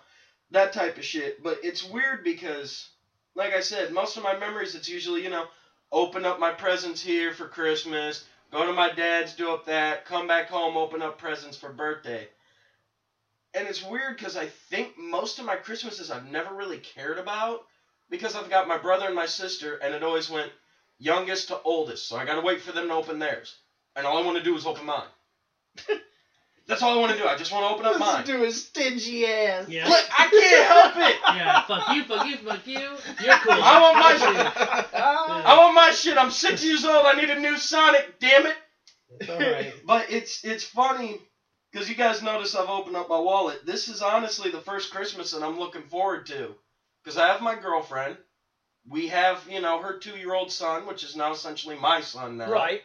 that 0.51 0.73
type 0.73 0.99
of 0.99 1.05
shit. 1.05 1.43
But 1.43 1.61
it's 1.63 1.83
weird 1.83 2.25
because, 2.25 2.89
like 3.35 3.55
I 3.55 3.61
said, 3.61 3.93
most 3.93 4.17
of 4.19 4.23
my 4.23 4.37
memories, 4.37 4.75
it's 4.75 4.89
usually 4.89 5.23
you 5.23 5.31
know, 5.31 5.47
open 5.93 6.27
up 6.27 6.39
my 6.39 6.51
presents 6.53 7.01
here 7.01 7.33
for 7.33 7.49
Christmas, 7.49 8.25
go 8.53 8.67
to 8.67 8.73
my 8.73 8.91
dad's, 8.93 9.35
do 9.35 9.51
up 9.51 9.65
that, 9.67 10.05
come 10.05 10.27
back 10.27 10.49
home, 10.49 10.77
open 10.77 11.01
up 11.01 11.19
presents 11.19 11.57
for 11.57 11.73
birthday. 11.73 12.29
And 13.55 13.67
it's 13.67 13.83
weird 13.83 14.17
because 14.17 14.37
I 14.37 14.47
think 14.47 14.97
most 14.97 15.39
of 15.39 15.45
my 15.45 15.57
Christmases 15.57 16.11
I've 16.11 16.31
never 16.31 16.55
really 16.55 16.79
cared 16.79 17.19
about 17.19 17.61
because 18.09 18.37
I've 18.37 18.51
got 18.51 18.69
my 18.69 18.79
brother 18.79 19.07
and 19.07 19.15
my 19.15 19.27
sister, 19.27 19.77
and 19.77 19.95
it 19.95 20.03
always 20.03 20.31
went 20.31 20.51
youngest 20.99 21.49
to 21.49 21.61
oldest. 21.63 22.09
So 22.09 22.17
I 22.17 22.25
gotta 22.25 22.43
wait 22.43 22.61
for 22.61 22.73
them 22.73 22.89
to 22.89 22.95
open 22.95 23.19
theirs, 23.19 23.57
and 23.97 24.07
all 24.07 24.19
I 24.19 24.27
want 24.27 24.39
to 24.39 24.45
do 24.45 24.57
is 24.57 24.67
open 24.67 24.87
mine. 24.87 25.09
That's 26.67 26.83
all 26.83 26.97
I 26.97 27.01
want 27.01 27.11
to 27.11 27.19
do. 27.19 27.27
I 27.27 27.37
just 27.37 27.51
want 27.53 27.67
to 27.67 27.75
open 27.75 27.85
up 27.85 27.99
mine. 27.99 28.25
to 28.27 28.39
his 28.45 28.67
stingy 28.67 29.27
ass. 29.27 29.69
Yeah. 29.69 29.89
But 29.89 30.09
I 30.17 30.29
can't 30.29 30.67
help 30.69 31.09
it. 31.09 31.17
Yeah. 31.41 31.63
Fuck 31.63 31.97
you. 31.97 32.05
Fuck 32.05 32.27
you. 32.27 32.37
Fuck 32.37 32.67
you. 32.67 32.79
You're 33.25 33.39
cool. 33.39 33.53
I 33.53 33.81
want 33.81 33.99
my 33.99 34.13
shit. 34.13 34.55
cool. 34.93 34.99
I 35.03 35.57
want 35.59 35.75
my 35.75 35.91
shit. 35.91 36.19
I'm 36.19 36.31
six 36.31 36.65
years 36.65 36.85
old. 36.85 37.07
I 37.07 37.15
need 37.15 37.31
a 37.31 37.41
new 37.41 37.57
Sonic. 37.57 38.21
Damn 38.21 38.47
it. 38.47 38.57
It's 39.21 39.31
all 39.31 39.39
right. 39.39 39.73
But 39.85 40.11
it's 40.11 40.45
it's 40.45 40.63
funny 40.65 41.19
because 41.71 41.89
you 41.89 41.95
guys 41.95 42.23
notice 42.23 42.55
I've 42.55 42.69
opened 42.69 42.97
up 42.97 43.09
my 43.09 43.19
wallet. 43.19 43.65
This 43.65 43.89
is 43.89 44.03
honestly 44.03 44.51
the 44.51 44.61
first 44.61 44.91
Christmas 44.91 45.31
that 45.33 45.43
I'm 45.43 45.59
looking 45.59 45.83
forward 45.83 46.27
to 46.27 46.55
because 47.03 47.19
I 47.19 47.29
have 47.29 47.41
my 47.41 47.55
girlfriend. 47.55 48.17
We 48.89 49.09
have 49.09 49.41
you 49.49 49.61
know 49.61 49.81
her 49.81 49.99
two 49.99 50.17
year 50.17 50.35
old 50.35 50.51
son, 50.51 50.87
which 50.87 51.05
is 51.05 51.17
now 51.17 51.33
essentially 51.33 51.77
my 51.77 52.01
son 52.01 52.37
now. 52.37 52.51
right. 52.51 52.83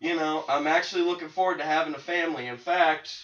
You 0.00 0.16
know 0.16 0.44
I'm 0.48 0.66
actually 0.66 1.02
looking 1.02 1.28
forward 1.28 1.58
to 1.58 1.64
having 1.64 1.94
a 1.94 1.98
family. 1.98 2.46
In 2.46 2.58
fact, 2.58 3.14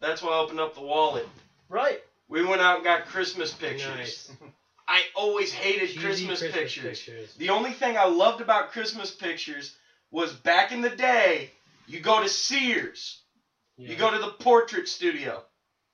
that's 0.00 0.22
why 0.22 0.30
I 0.30 0.38
opened 0.38 0.60
up 0.60 0.74
the 0.74 0.82
wallet. 0.82 1.28
Right. 1.68 2.00
We 2.28 2.44
went 2.44 2.60
out 2.60 2.76
and 2.76 2.84
got 2.84 3.06
Christmas 3.06 3.52
pictures. 3.52 3.96
Nice. 3.96 4.32
I 4.88 5.02
always 5.14 5.52
hated 5.52 5.90
Cheesy 5.90 6.00
Christmas, 6.00 6.40
pictures. 6.40 6.82
pictures. 6.82 7.34
The 7.34 7.50
only 7.50 7.72
thing 7.72 7.98
I 7.98 8.06
loved 8.06 8.40
about 8.40 8.70
Christmas 8.70 9.10
pictures 9.10 9.76
was 10.10 10.32
back 10.32 10.72
in 10.72 10.80
the 10.80 10.88
day, 10.88 11.50
you 11.86 12.00
go 12.00 12.22
to 12.22 12.28
Sears. 12.28 13.20
Yeah. 13.78 13.90
You 13.90 13.96
go 13.96 14.10
to 14.10 14.18
the 14.18 14.32
portrait 14.40 14.88
studio. 14.88 15.42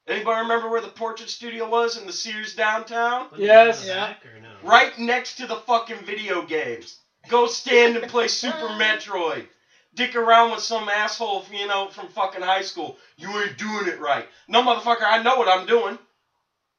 Anybody 0.07 0.41
remember 0.41 0.71
where 0.71 0.81
the 0.81 0.89
portrait 0.89 1.31
studio 1.31 1.69
was 1.69 1.97
in 1.97 2.07
the 2.07 2.13
Sears 2.13 2.55
downtown? 2.55 3.29
Yes. 3.37 3.87
Yeah. 3.87 4.15
no? 4.43 4.69
Right 4.69 4.99
next 4.99 5.37
to 5.37 5.47
the 5.47 5.57
fucking 5.57 6.05
video 6.05 6.43
games. 6.43 6.99
Go 7.29 7.47
stand 7.47 7.97
and 7.97 8.11
play 8.11 8.29
Super 8.29 8.57
Metroid. 8.81 9.47
Dick 9.95 10.17
around 10.17 10.51
with 10.51 10.61
some 10.61 10.89
asshole, 10.89 11.45
you 11.53 11.67
know, 11.69 11.89
from 11.89 12.09
fucking 12.09 12.43
high 12.43 12.63
school. 12.63 12.97
You 13.17 13.29
ain't 13.41 13.57
doing 13.57 13.87
it 13.87 14.01
right. 14.01 14.27
No, 14.49 14.63
motherfucker, 14.63 15.05
I 15.07 15.23
know 15.23 15.37
what 15.37 15.49
I'm 15.49 15.67
doing. 15.67 15.99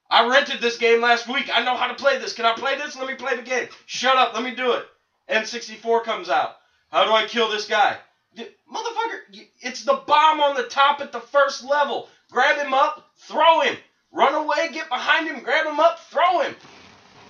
I 0.10 0.28
rented 0.28 0.60
this 0.62 0.78
game 0.78 1.02
last 1.02 1.28
week. 1.28 1.50
I 1.54 1.64
know 1.64 1.76
how 1.76 1.88
to 1.88 1.96
play 1.96 2.20
this. 2.20 2.34
Can 2.34 2.46
I 2.46 2.54
play 2.54 2.76
this? 2.76 2.96
Let 2.96 3.08
me 3.08 3.16
play 3.16 3.36
the 3.36 3.42
game. 3.42 3.70
Shut 3.86 4.18
up. 4.18 4.34
Let 4.34 4.44
me 4.44 4.54
do 4.54 4.74
it. 4.74 4.86
N64 5.30 6.04
comes 6.04 6.30
out. 6.30 6.56
How 6.92 7.06
do 7.06 7.12
I 7.12 7.26
kill 7.26 7.50
this 7.50 7.68
guy? 7.68 7.98
Motherfucker, 8.36 9.48
it's 9.62 9.84
the 9.84 10.02
bomb 10.08 10.40
on 10.40 10.56
the 10.56 10.64
top 10.64 11.02
at 11.02 11.12
the 11.12 11.20
first 11.20 11.64
level. 11.64 12.10
Grab 12.32 12.58
him 12.58 12.74
up, 12.74 13.12
throw 13.18 13.62
him. 13.62 13.78
Run 14.12 14.34
away, 14.34 14.70
get 14.72 14.90
behind 14.90 15.28
him, 15.28 15.44
grab 15.44 15.66
him 15.66 15.80
up, 15.80 16.00
throw 16.00 16.40
him. 16.40 16.56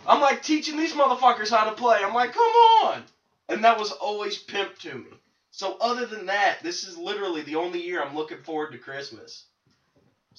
I'm 0.08 0.22
like 0.22 0.44
teaching 0.44 0.78
these 0.78 0.94
motherfuckers 0.94 1.50
how 1.50 1.70
to 1.70 1.76
play. 1.76 2.00
I'm 2.04 2.14
like, 2.14 2.34
come 2.34 2.44
on. 2.44 3.04
And 3.50 3.64
that 3.64 3.80
was 3.80 3.92
always 3.92 4.38
pimp 4.38 4.78
to 4.80 4.94
me. 4.94 5.06
So 5.52 5.78
other 5.80 6.06
than 6.06 6.28
that, 6.28 6.60
this 6.62 6.84
is 6.84 6.98
literally 6.98 7.42
the 7.42 7.56
only 7.56 7.82
year 7.82 8.04
I'm 8.04 8.16
looking 8.16 8.44
forward 8.44 8.72
to 8.74 8.78
Christmas. 8.78 9.46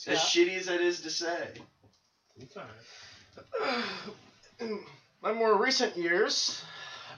As 0.06 0.18
shitty 0.18 0.56
as 0.58 0.66
that 0.66 0.80
is 0.80 1.00
to 1.00 1.10
say. 1.10 1.48
It's 2.38 2.56
alright. 2.56 3.84
In 4.60 4.84
my 5.22 5.32
more 5.32 5.60
recent 5.60 5.96
years, 5.96 6.62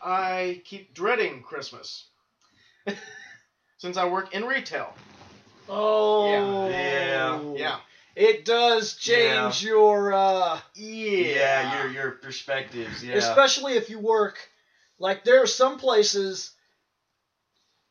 I 0.02 0.62
keep 0.64 0.94
dreading 0.94 1.42
Christmas. 1.42 2.06
Since 3.78 3.96
I 3.96 4.06
work 4.06 4.34
in 4.34 4.44
retail. 4.44 4.92
Oh. 5.68 6.68
Yeah. 6.68 7.40
Yeah. 7.56 7.76
It 8.16 8.44
does 8.44 8.94
change 8.96 9.62
your 9.62 10.12
uh 10.12 10.58
Yeah, 10.74 11.82
your 11.84 11.92
your 11.92 12.10
perspectives. 12.12 13.04
Yeah. 13.04 13.14
especially 13.14 13.74
if 13.74 13.90
you 13.90 14.00
work 14.00 14.38
like 14.98 15.24
there 15.24 15.42
are 15.42 15.46
some 15.46 15.78
places 15.78 16.50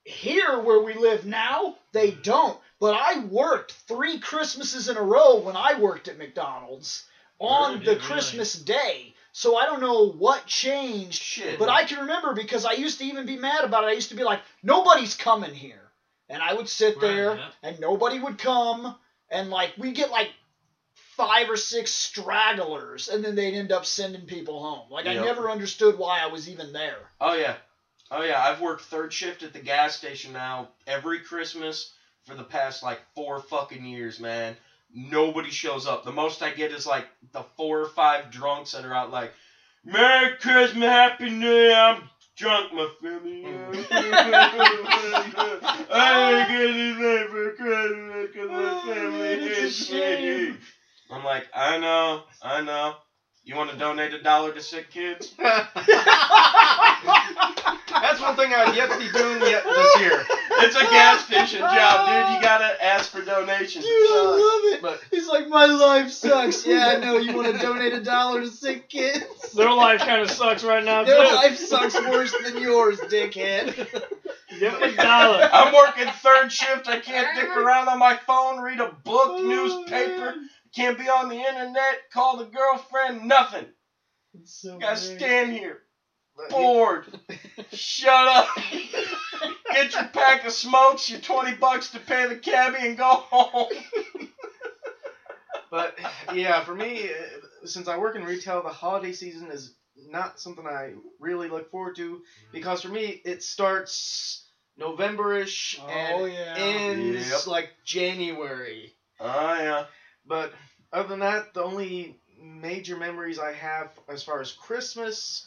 here 0.03 0.59
where 0.59 0.81
we 0.81 0.93
live 0.93 1.25
now 1.25 1.75
they 1.93 2.11
don't 2.11 2.57
but 2.79 2.93
i 2.97 3.19
worked 3.25 3.73
three 3.87 4.19
christmases 4.19 4.87
in 4.87 4.95
a 4.97 5.01
row 5.01 5.39
when 5.39 5.57
i 5.57 5.77
worked 5.79 6.07
at 6.07 6.17
mcdonald's 6.17 7.03
on 7.39 7.73
Really? 7.73 7.85
the 7.85 7.91
Really? 7.91 8.01
christmas 8.03 8.53
day 8.53 9.13
so 9.37 9.55
i 9.55 9.65
don't 9.65 9.81
know 9.81 10.09
what 10.09 10.45
changed 10.45 11.21
Shit. 11.21 11.59
but 11.59 11.69
i 11.69 11.83
can 11.85 11.99
remember 11.99 12.33
because 12.33 12.65
i 12.65 12.73
used 12.73 12.97
to 12.99 13.05
even 13.05 13.25
be 13.25 13.37
mad 13.37 13.63
about 13.63 13.83
it 13.83 13.87
i 13.87 13.91
used 13.91 14.09
to 14.09 14.15
be 14.15 14.23
like 14.23 14.39
nobody's 14.63 15.15
coming 15.15 15.53
here 15.53 15.91
and 16.29 16.41
i 16.41 16.53
would 16.53 16.67
sit 16.67 16.95
Right, 16.95 17.01
there 17.01 17.35
yeah. 17.35 17.49
and 17.63 17.79
nobody 17.79 18.19
would 18.19 18.37
come 18.37 18.95
and 19.29 19.49
like 19.49 19.73
we'd 19.77 19.95
get 19.95 20.09
like 20.09 20.29
five 21.15 21.49
or 21.49 21.57
six 21.57 21.91
stragglers 21.91 23.09
and 23.09 23.23
then 23.23 23.35
they'd 23.35 23.55
end 23.55 23.71
up 23.71 23.85
sending 23.85 24.25
people 24.25 24.61
home 24.61 24.89
like 24.89 25.05
i 25.07 25.13
never 25.13 25.49
understood 25.51 25.97
why 25.97 26.19
i 26.21 26.27
was 26.27 26.49
even 26.49 26.73
there 26.73 27.07
Oh 27.19 27.33
yeah. 27.33 27.55
Oh 28.11 28.23
yeah. 28.23 28.41
I've 28.41 28.61
worked 28.61 28.83
third 28.83 29.11
shift 29.11 29.43
at 29.43 29.53
the 29.53 29.59
gas 29.59 29.95
station 29.95 30.31
now 30.33 30.69
every 30.85 31.19
Christmas 31.19 31.93
for 32.25 32.35
the 32.35 32.43
past 32.43 32.83
like 32.83 32.99
four 33.15 33.39
fucking 33.39 33.83
years, 33.83 34.19
man. 34.19 34.55
Nobody 34.93 35.51
shows 35.51 35.85
up. 35.87 36.03
The 36.03 36.11
most 36.11 36.41
I 36.41 36.51
get 36.51 36.71
is 36.71 36.87
like 36.87 37.07
the 37.33 37.43
four 37.55 37.81
or 37.81 37.89
five 37.89 38.31
drunks 38.31 38.71
that 38.71 38.85
are 38.85 38.93
out 38.93 39.11
like, 39.11 39.31
Merry 39.83 40.35
Christmas, 40.37 40.83
Happy 40.83 41.29
New 41.29 41.49
Year. 41.49 41.77
I'm 41.77 42.09
drunk, 42.35 42.73
my 42.73 42.89
family. 43.01 43.43
I 45.89 46.39
ain't 46.39 46.49
get 46.49 46.69
anything 46.69 47.27
for 47.29 47.51
Christmas 47.51 48.27
because 48.31 48.49
my 48.49 48.55
Oh, 48.57 48.81
family 48.85 49.19
man, 49.19 49.39
it's 49.47 49.59
a 49.59 49.63
hates 49.63 49.91
me. 49.91 50.57
I'm 51.09 51.23
like, 51.23 51.47
I 51.53 51.77
know, 51.77 52.23
I 52.41 52.61
know. 52.61 52.95
You 53.47 53.55
want 53.55 53.69
to 53.71 53.77
donate 53.77 54.13
a 54.13 54.21
dollar 54.21 54.51
to 54.51 54.61
sick 54.61 54.91
kids? 54.91 55.33
That's 55.39 55.71
one 58.21 58.35
thing 58.35 58.53
I've 58.53 58.75
yet 58.75 58.91
to 58.91 58.97
be 58.99 59.09
doing 59.09 59.39
yet 59.41 59.63
this 59.63 59.99
year. 60.01 60.25
It's 60.59 60.75
a 60.75 60.81
gas 60.81 61.23
station 61.25 61.59
job, 61.61 62.07
dude. 62.09 62.35
You 62.35 62.41
gotta 62.41 62.83
ask 62.83 63.09
for 63.09 63.21
donations. 63.21 63.85
Dude, 63.85 63.93
I 63.93 64.63
love 64.65 64.73
it. 64.73 64.81
But- 64.81 64.99
He's 65.11 65.29
like, 65.29 65.47
my 65.47 65.65
life 65.65 66.11
sucks. 66.11 66.65
Yeah, 66.67 66.87
I 66.87 66.99
know. 66.99 67.15
You 67.19 67.33
want 67.37 67.55
to 67.55 67.61
donate 67.61 67.93
a 67.93 68.03
dollar 68.03 68.41
to 68.41 68.49
sick 68.49 68.89
kids? 68.89 69.23
Their 69.53 69.71
life 69.71 70.01
kind 70.01 70.21
of 70.21 70.29
sucks 70.29 70.65
right 70.65 70.83
now 70.83 71.05
Their 71.05 71.25
too. 71.25 71.35
life 71.35 71.57
sucks 71.57 71.95
worse 72.01 72.35
than 72.43 72.61
yours, 72.61 72.99
dickhead. 72.99 73.75
Give 74.59 74.73
them 74.73 74.83
a 74.83 74.91
dollar. 74.93 75.49
I'm 75.53 75.73
working 75.73 76.07
third 76.21 76.51
shift. 76.51 76.89
I 76.89 76.99
can't 76.99 77.33
dick 77.39 77.47
around 77.55 77.87
on 77.87 77.97
my 77.97 78.17
phone, 78.27 78.59
read 78.59 78.81
a 78.81 78.89
book, 79.05 79.29
oh, 79.29 79.47
newspaper. 79.47 80.35
Can't 80.77 80.97
be 80.97 81.09
on 81.09 81.27
the 81.29 81.35
internet, 81.35 81.97
call 82.13 82.37
the 82.37 82.45
girlfriend, 82.45 83.27
nothing. 83.27 83.65
So 84.45 84.77
Gotta 84.79 84.95
great. 84.95 85.17
stand 85.17 85.51
here, 85.51 85.79
But, 86.35 86.49
bored. 86.51 87.03
Shut 87.73 88.27
up. 88.27 88.47
Get 89.71 89.93
your 89.95 90.03
pack 90.13 90.45
of 90.45 90.53
smokes, 90.53 91.09
your 91.09 91.19
20 91.19 91.53
bucks 91.53 91.89
to 91.89 91.99
pay 91.99 92.27
the 92.27 92.35
cabbie, 92.35 92.85
and 92.85 92.95
go 92.95 93.15
home. 93.31 93.65
but 95.71 95.97
yeah, 96.31 96.61
for 96.61 96.75
me, 96.75 97.09
uh, 97.09 97.67
since 97.67 97.87
I 97.87 97.97
work 97.97 98.15
in 98.15 98.23
retail, 98.23 98.61
the 98.61 98.69
holiday 98.69 99.13
season 99.13 99.49
is 99.49 99.71
not 99.95 100.39
something 100.39 100.67
I 100.67 100.91
really 101.19 101.47
look 101.47 101.71
forward 101.71 101.95
to 101.95 102.21
because 102.51 102.83
for 102.83 102.89
me 102.89 103.19
it 103.25 103.41
starts 103.41 104.43
November-ish 104.77 105.79
Oh, 105.79 106.23
and 106.23 106.31
yeah. 106.31 106.55
ends 106.55 107.29
Yep. 107.31 107.47
like 107.47 107.69
January. 107.83 108.93
Oh, 109.19 109.55
yeah. 109.55 109.83
But 110.25 110.51
other 110.91 111.07
than 111.09 111.19
that, 111.19 111.43
the 111.53 111.61
only 111.61 112.13
major 112.37 112.95
memories 112.95 113.37
I 113.39 113.51
have 113.51 113.87
as 114.07 114.21
far 114.21 114.39
as 114.39 114.51
Christmas, 114.51 115.41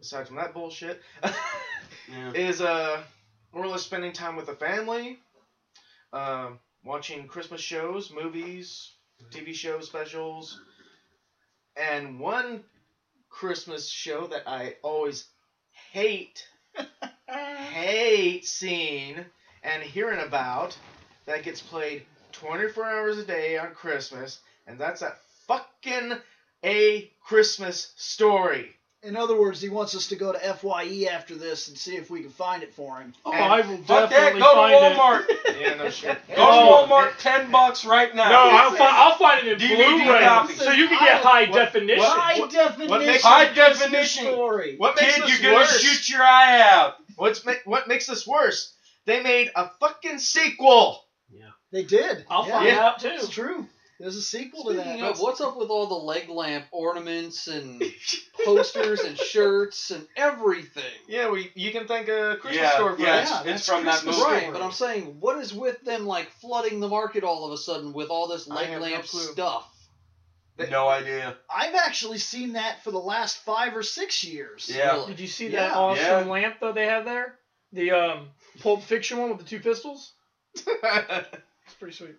aside 0.00 0.26
from 0.26 0.36
that 0.36 0.52
bullshit, 0.52 0.96
Yeah. 2.06 2.32
is 2.34 2.60
uh 2.60 3.00
more 3.52 3.64
or 3.64 3.68
less 3.68 3.82
spending 3.82 4.12
time 4.12 4.34
with 4.36 4.46
the 4.46 4.52
family, 4.52 5.16
um, 6.12 6.58
watching 6.84 7.26
Christmas 7.26 7.60
shows, 7.60 8.10
movies, 8.10 8.90
TV 9.30 9.52
show 9.52 9.80
specials, 9.80 10.56
and 11.76 12.18
one 12.18 12.60
Christmas 13.28 13.86
show 13.86 14.26
that 14.26 14.42
I 14.46 14.72
always 14.82 15.24
hate, 15.92 16.44
hate 17.28 18.44
seeing 18.44 19.24
and 19.62 19.82
hearing 19.82 20.20
about 20.20 20.76
that 21.26 21.42
gets 21.42 21.60
played 21.60 22.02
24 22.32 22.84
hours 22.86 23.16
a 23.16 23.22
day 23.22 23.56
on 23.56 23.70
Christmas, 23.70 24.38
and 24.66 24.78
that's 24.78 25.00
that 25.00 25.18
fucking 25.46 26.14
A 26.64 27.10
Christmas 27.24 27.92
Story. 27.96 28.70
In 29.04 29.16
other 29.16 29.36
words, 29.36 29.60
he 29.60 29.68
wants 29.68 29.96
us 29.96 30.06
to 30.08 30.14
go 30.16 30.30
to 30.32 30.38
FYE 30.38 31.08
after 31.10 31.34
this 31.34 31.66
and 31.66 31.76
see 31.76 31.96
if 31.96 32.08
we 32.08 32.20
can 32.20 32.30
find 32.30 32.62
it 32.62 32.72
for 32.72 32.98
him. 33.00 33.12
Oh, 33.26 33.32
And- 33.32 33.42
I 33.42 33.60
will 33.62 33.78
Fuck 33.78 34.10
that, 34.10 34.10
definitely 34.10 34.40
go 34.42 34.50
to 34.50 34.54
find 34.54 34.84
it. 34.84 34.96
Walmart. 34.96 35.60
Yeah, 35.60 35.74
no 35.74 35.90
shit. 35.90 36.18
Go 36.28 36.34
Oh. 36.38 36.86
to 36.86 36.92
Walmart, 36.92 37.18
10 37.18 37.50
bucks 37.50 37.84
right 37.84 38.14
now. 38.14 38.28
No, 38.30 38.38
I'll, 38.38 38.70
fi- 38.70 38.78
I'll 39.02 39.16
find 39.18 39.46
it 39.46 39.60
in 39.60 39.68
DVD 39.68 40.04
Blu-ray, 40.04 40.20
copy. 40.20 40.54
so 40.54 40.70
you 40.70 40.86
can 40.88 40.98
get 41.04 41.20
high 41.20 41.46
What- 41.50 41.52
definition. 41.56 41.98
what- 41.98 42.18
High 42.18 42.46
definition. 42.46 42.90
what 42.90 43.00
makes- 43.04 43.22
High 43.24 43.46
Christmas 43.46 43.78
definition. 43.80 44.24
story. 44.26 44.76
What 44.76 44.94
makes 45.00 45.14
Kid, 45.16 45.22
this 45.24 45.30
you're 45.40 45.50
gonna 45.50 45.62
worse? 45.64 45.80
shoot 45.80 46.08
your 46.08 46.22
eye 46.22 46.60
out. 46.60 46.94
What's 47.16 47.44
ma- 47.44 47.52
what 47.64 47.88
makes 47.88 48.06
this 48.06 48.24
worse? 48.24 48.72
They 49.04 49.20
made 49.20 49.50
a 49.56 49.68
fucking 49.80 50.18
sequel. 50.18 51.04
Yeah. 51.28 51.46
They 51.72 51.82
did. 51.82 52.24
I'll 52.30 52.46
yeah. 52.46 52.52
find 52.52 52.66
Yeah. 52.68 52.86
out 52.86 53.00
too. 53.00 53.08
It's 53.08 53.28
true. 53.28 53.66
There's 54.02 54.16
a 54.16 54.22
sequel 54.22 54.64
to 54.64 54.72
that. 54.74 54.98
Of, 55.00 55.20
what's 55.20 55.40
up 55.40 55.56
with 55.56 55.68
all 55.70 55.86
the 55.86 55.94
leg 55.94 56.28
lamp 56.28 56.64
ornaments 56.72 57.46
and 57.46 57.80
posters 58.44 58.98
and 59.00 59.16
shirts 59.16 59.92
and 59.92 60.04
everything? 60.16 60.82
Yeah, 61.06 61.30
we 61.30 61.52
you 61.54 61.70
can 61.70 61.86
thank 61.86 62.08
a 62.08 62.36
Christmas 62.40 62.56
Yeah, 62.64 62.70
store 62.72 62.96
for 62.96 63.00
yeah, 63.00 63.06
that. 63.24 63.28
Yeah, 63.28 63.38
it's 63.38 63.44
that's 63.44 63.68
from 63.68 63.84
that 63.84 63.92
Christmas 64.00 64.16
movie. 64.18 64.28
story. 64.28 64.42
Right, 64.46 64.52
but 64.52 64.60
I'm 64.60 64.72
saying, 64.72 65.20
what 65.20 65.38
is 65.38 65.54
with 65.54 65.80
them 65.82 66.04
like 66.04 66.28
flooding 66.40 66.80
the 66.80 66.88
market 66.88 67.22
all 67.22 67.46
of 67.46 67.52
a 67.52 67.56
sudden 67.56 67.92
with 67.92 68.08
all 68.08 68.26
this 68.26 68.48
leg 68.48 68.70
have 68.70 68.80
no 68.80 68.86
lamp 68.88 69.06
stuff? 69.06 69.68
No 70.68 70.88
idea. 70.88 71.36
I've 71.48 71.76
actually 71.76 72.18
seen 72.18 72.54
that 72.54 72.82
for 72.82 72.90
the 72.90 72.98
last 72.98 73.38
five 73.44 73.76
or 73.76 73.84
six 73.84 74.24
years. 74.24 74.68
Yeah. 74.72 74.94
Really? 74.94 75.06
Did 75.12 75.20
you 75.20 75.26
see 75.28 75.46
Yeah. 75.48 75.68
that 75.68 75.76
awesome 75.76 76.04
Yeah. 76.26 76.32
lamp 76.32 76.56
though 76.60 76.72
they 76.72 76.86
have 76.86 77.04
there? 77.04 77.36
The 77.72 77.92
um 77.92 78.28
Pulp 78.60 78.82
Fiction 78.82 79.18
one 79.18 79.28
with 79.30 79.38
the 79.38 79.44
two 79.44 79.60
pistols. 79.60 80.12
It's 80.66 81.74
pretty 81.78 81.94
sweet. 81.94 82.16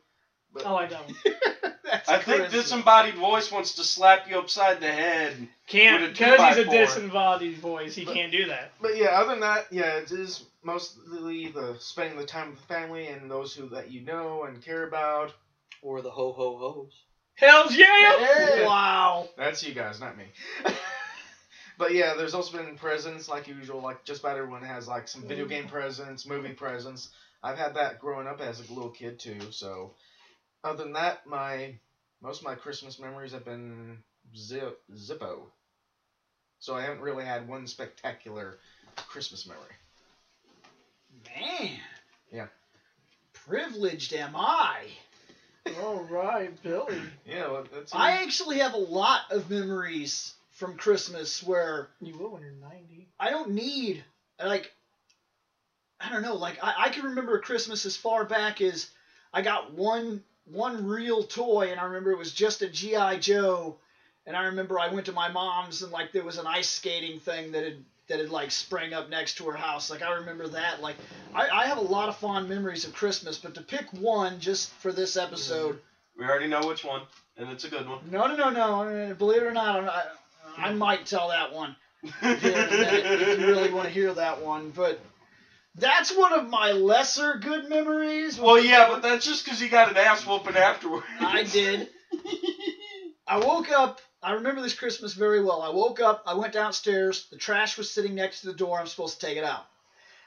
But- 0.53 0.65
I 0.65 0.71
like 0.71 0.89
that 0.91 1.05
one. 1.05 1.72
That's 1.93 2.09
I 2.09 2.17
think 2.17 2.41
Christmas. 2.41 2.63
disembodied 2.63 3.15
voice 3.15 3.51
wants 3.51 3.75
to 3.75 3.83
slap 3.83 4.27
you 4.27 4.39
upside 4.39 4.81
the 4.81 4.91
head. 4.91 5.47
Can't 5.67 6.11
because 6.11 6.57
he's 6.57 6.65
a 6.65 6.69
disembodied 6.69 7.59
voice. 7.59 7.93
He 7.95 8.03
But- 8.03 8.15
can't 8.15 8.31
do 8.31 8.47
that. 8.47 8.71
but 8.81 8.97
yeah, 8.97 9.09
other 9.09 9.29
than 9.29 9.41
that, 9.41 9.67
yeah, 9.71 9.97
it 9.97 10.11
is 10.11 10.43
mostly 10.63 11.49
the 11.49 11.75
spending 11.79 12.17
the 12.17 12.25
time 12.25 12.49
with 12.49 12.59
the 12.59 12.65
family 12.65 13.07
and 13.07 13.29
those 13.29 13.53
who 13.53 13.69
that 13.69 13.91
you 13.91 14.01
know 14.01 14.43
and 14.45 14.63
care 14.63 14.87
about. 14.87 15.33
Or 15.83 16.01
the 16.01 16.09
ho 16.09 16.31
ho 16.31 16.57
hos? 16.57 16.93
Hell's 17.35 17.75
yeah! 17.75 17.85
Yeah. 18.19 18.65
Wow. 18.65 19.29
That's 19.37 19.61
you 19.63 19.73
guys, 19.73 19.99
not 19.99 20.17
me. 20.17 20.25
but 21.77 21.93
yeah, 21.93 22.13
there's 22.15 22.33
also 22.33 22.57
been 22.57 22.75
presents 22.77 23.27
like 23.27 23.47
usual, 23.47 23.81
like 23.81 24.03
just 24.05 24.21
about 24.21 24.37
everyone 24.37 24.63
has 24.63 24.87
like 24.87 25.07
some 25.07 25.23
video 25.23 25.45
mm. 25.45 25.49
game 25.49 25.67
presents, 25.67 26.25
movie 26.25 26.53
presents. 26.53 27.09
I've 27.43 27.57
had 27.57 27.75
that 27.75 27.99
growing 27.99 28.27
up 28.27 28.39
as 28.39 28.59
a 28.59 28.73
little 28.73 28.89
kid 28.89 29.19
too. 29.19 29.51
So, 29.51 29.91
other 30.63 30.83
than 30.83 30.93
that, 30.93 31.25
my 31.27 31.75
most 32.21 32.39
of 32.39 32.45
my 32.45 32.55
Christmas 32.55 32.99
memories 32.99 33.33
have 33.33 33.45
been 33.45 33.97
zip, 34.35 34.79
Zippo. 34.93 35.41
So 36.59 36.75
I 36.75 36.81
haven't 36.81 37.01
really 37.01 37.25
had 37.25 37.47
one 37.47 37.67
spectacular 37.67 38.57
Christmas 38.95 39.45
memory. 39.45 39.63
Man. 41.25 41.71
Yeah. 42.31 42.47
Privileged 43.33 44.13
am 44.13 44.35
I. 44.35 44.85
All 45.81 46.03
right, 46.09 46.51
Billy. 46.63 47.01
Yeah, 47.25 47.51
well, 47.51 47.65
that's 47.73 47.93
I 47.93 48.23
actually 48.23 48.59
have 48.59 48.73
a 48.73 48.77
lot 48.77 49.21
of 49.31 49.49
memories 49.49 50.33
from 50.51 50.77
Christmas 50.77 51.43
where 51.43 51.89
You 52.01 52.17
will 52.17 52.31
when 52.31 52.41
you're 52.41 52.51
90. 52.51 53.09
I 53.19 53.29
don't 53.29 53.51
need 53.51 54.03
like 54.43 54.71
I 55.99 56.09
don't 56.09 56.21
know, 56.21 56.35
like 56.35 56.59
I, 56.61 56.73
I 56.85 56.89
can 56.89 57.05
remember 57.05 57.39
Christmas 57.39 57.85
as 57.85 57.95
far 57.95 58.25
back 58.25 58.61
as 58.61 58.89
I 59.33 59.41
got 59.41 59.73
one 59.73 60.23
one 60.45 60.85
real 60.85 61.23
toy 61.23 61.69
and 61.71 61.79
I 61.79 61.85
remember 61.85 62.11
it 62.11 62.17
was 62.17 62.33
just 62.33 62.61
a 62.61 62.69
G.I. 62.69 63.17
Joe 63.19 63.77
and 64.25 64.35
I 64.35 64.45
remember 64.45 64.79
I 64.79 64.89
went 64.89 65.05
to 65.07 65.11
my 65.11 65.29
mom's 65.29 65.81
and 65.83 65.91
like 65.91 66.11
there 66.11 66.23
was 66.23 66.37
an 66.37 66.47
ice 66.47 66.69
skating 66.69 67.19
thing 67.19 67.51
that 67.53 67.63
had 67.63 67.83
that 68.07 68.19
had 68.19 68.29
like 68.29 68.51
sprang 68.51 68.93
up 68.93 69.09
next 69.09 69.37
to 69.37 69.45
her 69.45 69.55
house. 69.55 69.89
Like 69.89 70.01
I 70.01 70.15
remember 70.15 70.47
that. 70.49 70.81
Like 70.81 70.97
I, 71.33 71.47
I 71.49 71.65
have 71.67 71.77
a 71.77 71.81
lot 71.81 72.09
of 72.09 72.17
fond 72.17 72.49
memories 72.49 72.85
of 72.85 72.93
Christmas, 72.93 73.37
but 73.37 73.55
to 73.55 73.61
pick 73.61 73.91
one 73.93 74.39
just 74.39 74.71
for 74.73 74.91
this 74.91 75.15
episode, 75.15 75.75
mm-hmm. 75.75 75.87
We 76.15 76.25
already 76.25 76.47
know 76.47 76.67
which 76.67 76.85
one, 76.85 77.01
and 77.37 77.49
it's 77.49 77.63
a 77.63 77.69
good 77.69 77.89
one. 77.89 77.99
no, 78.11 78.27
no, 78.27 78.35
no, 78.35 78.49
no. 78.51 79.15
Believe 79.15 79.41
it 79.41 79.45
or 79.45 79.53
not, 79.53 79.83
I, 79.89 80.03
I 80.57 80.73
might 80.73 81.05
tell 81.05 81.29
that 81.29 81.51
one 81.51 81.75
in 82.03 82.11
if 82.21 83.39
you 83.39 83.47
really 83.47 83.71
want 83.71 83.87
to 83.87 83.93
hear 83.93 84.13
that 84.13 84.39
one. 84.41 84.71
But 84.75 84.99
that's 85.75 86.15
one 86.15 86.33
of 86.33 86.49
my 86.49 86.71
lesser 86.71 87.37
good 87.39 87.69
memories. 87.69 88.39
well, 88.39 88.59
yeah, 88.59 88.87
but 88.89 89.01
that's 89.01 89.25
just 89.25 89.43
because 89.43 89.61
you 89.61 89.69
got 89.69 89.89
an 89.89 89.97
ass 89.97 90.25
whooping 90.25 90.55
afterwards. 90.55 91.05
I 91.19 91.43
did. 91.43 91.89
I 93.27 93.39
woke 93.39 93.71
up. 93.71 93.99
I 94.21 94.33
remember 94.33 94.61
this 94.61 94.75
Christmas 94.75 95.13
very 95.13 95.43
well. 95.43 95.61
I 95.61 95.69
woke 95.69 95.99
up. 95.99 96.23
I 96.27 96.35
went 96.35 96.53
downstairs. 96.53 97.27
The 97.31 97.37
trash 97.37 97.77
was 97.77 97.89
sitting 97.89 98.15
next 98.15 98.41
to 98.41 98.47
the 98.47 98.53
door. 98.53 98.79
I'm 98.79 98.87
supposed 98.87 99.19
to 99.19 99.25
take 99.25 99.37
it 99.37 99.43
out. 99.43 99.65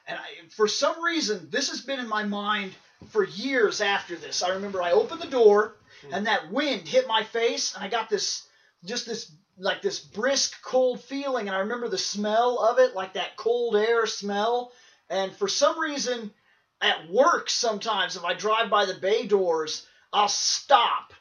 And 0.06 0.18
I, 0.18 0.48
for 0.50 0.68
some 0.68 1.02
reason, 1.02 1.48
this 1.50 1.70
has 1.70 1.80
been 1.80 2.00
in 2.00 2.08
my 2.08 2.24
mind 2.24 2.72
for 3.10 3.24
years 3.24 3.80
after 3.80 4.16
this. 4.16 4.42
I 4.42 4.50
remember 4.50 4.82
I 4.82 4.92
opened 4.92 5.22
the 5.22 5.28
door, 5.28 5.76
hmm. 6.02 6.14
and 6.14 6.26
that 6.26 6.50
wind 6.50 6.88
hit 6.88 7.06
my 7.06 7.22
face, 7.22 7.74
and 7.74 7.84
I 7.84 7.88
got 7.88 8.08
this, 8.08 8.46
just 8.84 9.06
this, 9.06 9.30
like 9.58 9.82
this 9.82 9.98
brisk, 10.00 10.60
cold 10.62 11.00
feeling. 11.00 11.48
And 11.48 11.56
I 11.56 11.60
remember 11.60 11.88
the 11.88 11.98
smell 11.98 12.58
of 12.58 12.78
it, 12.78 12.94
like 12.94 13.14
that 13.14 13.36
cold 13.36 13.76
air 13.76 14.06
smell. 14.06 14.72
And 15.08 15.34
for 15.34 15.48
some 15.48 15.78
reason, 15.78 16.32
at 16.80 17.08
work 17.10 17.48
sometimes, 17.48 18.16
if 18.16 18.24
I 18.24 18.34
drive 18.34 18.70
by 18.70 18.84
the 18.86 18.94
bay 18.94 19.26
doors, 19.26 19.86
I'll 20.12 20.28
stop 20.28 21.12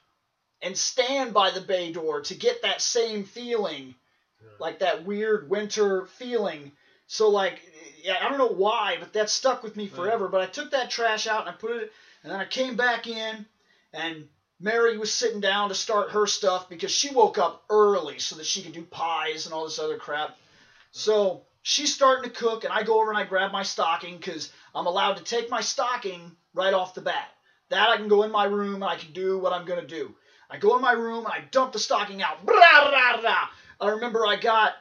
and 0.62 0.78
stand 0.78 1.34
by 1.34 1.52
the 1.52 1.62
bay 1.62 1.92
door 1.92 2.22
to 2.22 2.36
get 2.36 2.62
that 2.64 2.82
same 2.82 3.24
feeling, 3.24 3.96
like 4.60 4.80
that 4.80 5.06
weird 5.06 5.50
winter 5.50 6.08
feeling. 6.18 6.72
So 7.08 7.30
like, 7.30 7.62
yeah, 8.02 8.18
I 8.22 8.30
don't 8.30 8.38
know 8.38 8.48
why, 8.48 8.98
but 9.00 9.14
that 9.14 9.30
stuck 9.30 9.64
with 9.64 9.76
me 9.76 9.88
forever. 9.88 10.28
But 10.28 10.42
I 10.42 10.48
took 10.48 10.72
that 10.72 10.90
trash 10.90 11.28
out 11.28 11.42
and 11.42 11.50
I 11.50 11.54
put 11.54 11.72
it, 11.72 11.92
and 12.24 12.32
then 12.32 12.40
I 12.40 12.46
came 12.46 12.76
back 12.76 13.08
in, 13.08 13.46
and 13.94 14.28
Mary 14.60 14.98
was 14.98 15.14
sitting 15.14 15.42
down 15.42 15.70
to 15.70 15.76
start 15.76 16.12
her 16.12 16.26
stuff 16.26 16.70
because 16.70 16.92
she 16.92 17.12
woke 17.12 17.38
up 17.38 17.64
early 17.70 18.20
so 18.20 18.36
that 18.38 18.46
she 18.46 18.64
could 18.64 18.74
do 18.74 18.84
pies 18.84 19.46
and 19.46 19.54
all 19.54 19.66
this 19.66 19.80
other 19.80 19.98
crap. 19.98 20.38
So 20.92 21.44
she's 21.66 21.92
starting 21.92 22.30
to 22.30 22.30
cook, 22.30 22.64
and 22.64 22.72
I 22.72 22.84
go 22.84 23.02
over 23.02 23.10
and 23.10 23.18
I 23.18 23.24
grab 23.24 23.52
my 23.52 23.64
stocking 23.64 24.18
because 24.18 24.52
I'm 24.76 24.86
allowed 24.86 25.18
to 25.18 25.24
take 25.24 25.50
my 25.50 25.62
stocking 25.62 26.36
right 26.54 26.74
off 26.74 26.94
the 26.94 27.02
bat. 27.02 27.28
That 27.70 27.90
I 27.90 27.98
can 27.98 28.08
go 28.08 28.22
in 28.22 28.32
my 28.32 28.44
room 28.44 28.76
and 28.76 28.84
I 28.84 28.96
can 28.96 29.12
do 29.14 29.40
what 29.40 29.52
I'm 29.52 29.66
gonna 29.66 29.82
do. 29.88 30.14
I 30.48 30.58
go 30.58 30.76
in 30.76 30.82
my 30.82 30.92
room 30.92 31.26
and 31.26 31.34
I 31.34 31.40
dump 31.50 31.72
the 31.72 31.80
stocking 31.80 32.22
out. 32.22 32.38
I 32.48 33.50
remember 33.82 34.28
I 34.28 34.36
got, 34.36 34.74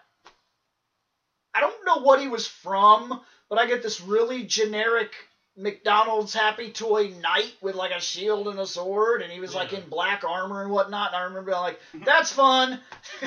I 1.54 1.60
don't 1.60 1.86
know 1.86 2.00
what 2.02 2.20
he 2.20 2.28
was 2.28 2.46
from, 2.46 3.18
but 3.48 3.58
I 3.58 3.64
get 3.64 3.82
this 3.82 4.02
really 4.02 4.44
generic 4.44 5.14
McDonald's 5.56 6.34
Happy 6.34 6.70
Toy 6.70 7.11
knight 7.20 7.52
with 7.61 7.76
like 7.76 7.92
a 7.92 8.00
shield 8.00 8.49
and 8.49 8.58
a 8.58 8.66
sword, 8.66 9.23
and 9.23 9.30
he 9.32 9.38
was 9.40 9.54
like 9.54 9.70
Yeah. 9.73 9.78
in 9.80 9.88
black 9.88 10.25
armor 10.25 10.62
and 10.62 10.70
whatnot. 10.73 11.08
And 11.08 11.16
I 11.16 11.23
remember 11.25 11.52
being 11.52 11.61
like, 11.62 11.80
that's 12.04 12.32
fun. 12.32 12.80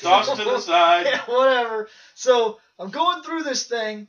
Toss 0.00 0.36
to 0.36 0.44
the 0.44 0.58
side. 0.60 1.06
Yeah, 1.06 1.20
whatever. 1.26 1.88
So 2.14 2.58
I'm 2.78 2.90
going 2.90 3.22
through 3.22 3.44
this 3.44 3.66
thing, 3.68 4.08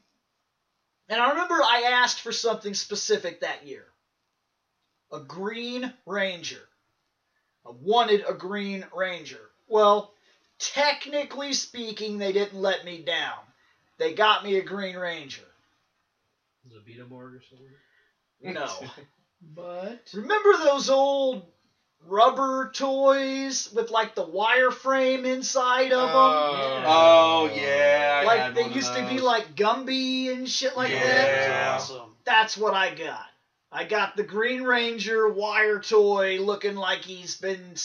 and 1.10 1.22
I 1.22 1.30
remember 1.30 1.56
I 1.56 1.92
asked 2.02 2.22
for 2.22 2.32
something 2.32 2.74
specific 2.74 3.42
that 3.42 3.66
year 3.68 3.86
a 5.12 5.20
Green 5.20 5.94
Ranger. 6.06 6.62
I 7.68 7.72
wanted 7.82 8.24
a 8.28 8.34
Green 8.34 8.86
Ranger. 8.96 9.42
Well, 9.68 10.14
technically 10.60 11.54
speaking, 11.54 12.18
they 12.18 12.32
didn't 12.32 12.60
let 12.60 12.84
me 12.86 13.02
down. 13.04 13.38
They 13.98 14.14
got 14.14 14.44
me 14.44 14.58
a 14.58 14.64
Green 14.64 14.96
Ranger. 14.98 15.42
Is 16.66 16.74
it 16.74 16.86
Beetleborg 16.86 17.36
or 17.36 17.42
something? 17.50 18.54
No. 18.54 18.70
But 19.54 20.10
Remember 20.14 20.54
those 20.64 20.90
old 20.90 21.46
rubber 22.08 22.72
toys 22.74 23.72
with 23.74 23.92
like 23.92 24.16
the 24.16 24.26
wireframe 24.26 25.26
inside 25.26 25.92
of 25.92 26.08
them? 26.08 26.84
Oh 26.88 27.52
yeah, 27.54 28.22
I 28.24 28.26
like 28.26 28.56
they 28.56 28.68
used 28.68 28.94
to 28.96 29.08
be 29.08 29.20
like 29.20 29.56
Gumby 29.56 30.34
and 30.34 30.50
shit 30.50 30.76
like 30.76 30.92
that. 30.92 31.28
Yeah. 31.28 31.74
Awesome. 31.76 32.16
That's 32.24 32.58
what 32.58 32.74
I 32.74 32.96
got. 32.96 33.26
I 33.72 33.84
got 33.84 34.16
the 34.16 34.24
Green 34.24 34.64
Ranger 34.64 35.28
wire 35.28 35.80
toy 35.80 36.40
looking 36.40 36.76
like 36.76 37.00
he's 37.00 37.36
been 37.36 37.76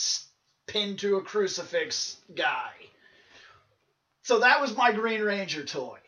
pinned 0.67 1.01
to 1.01 1.17
a 1.17 1.23
crucifix 1.23 2.17
guy. 2.35 2.71
So 4.23 4.39
that 4.39 4.61
was 4.61 4.75
my 4.77 4.93
Green 4.93 5.21
Ranger 5.21 5.65
toy. 5.65 5.99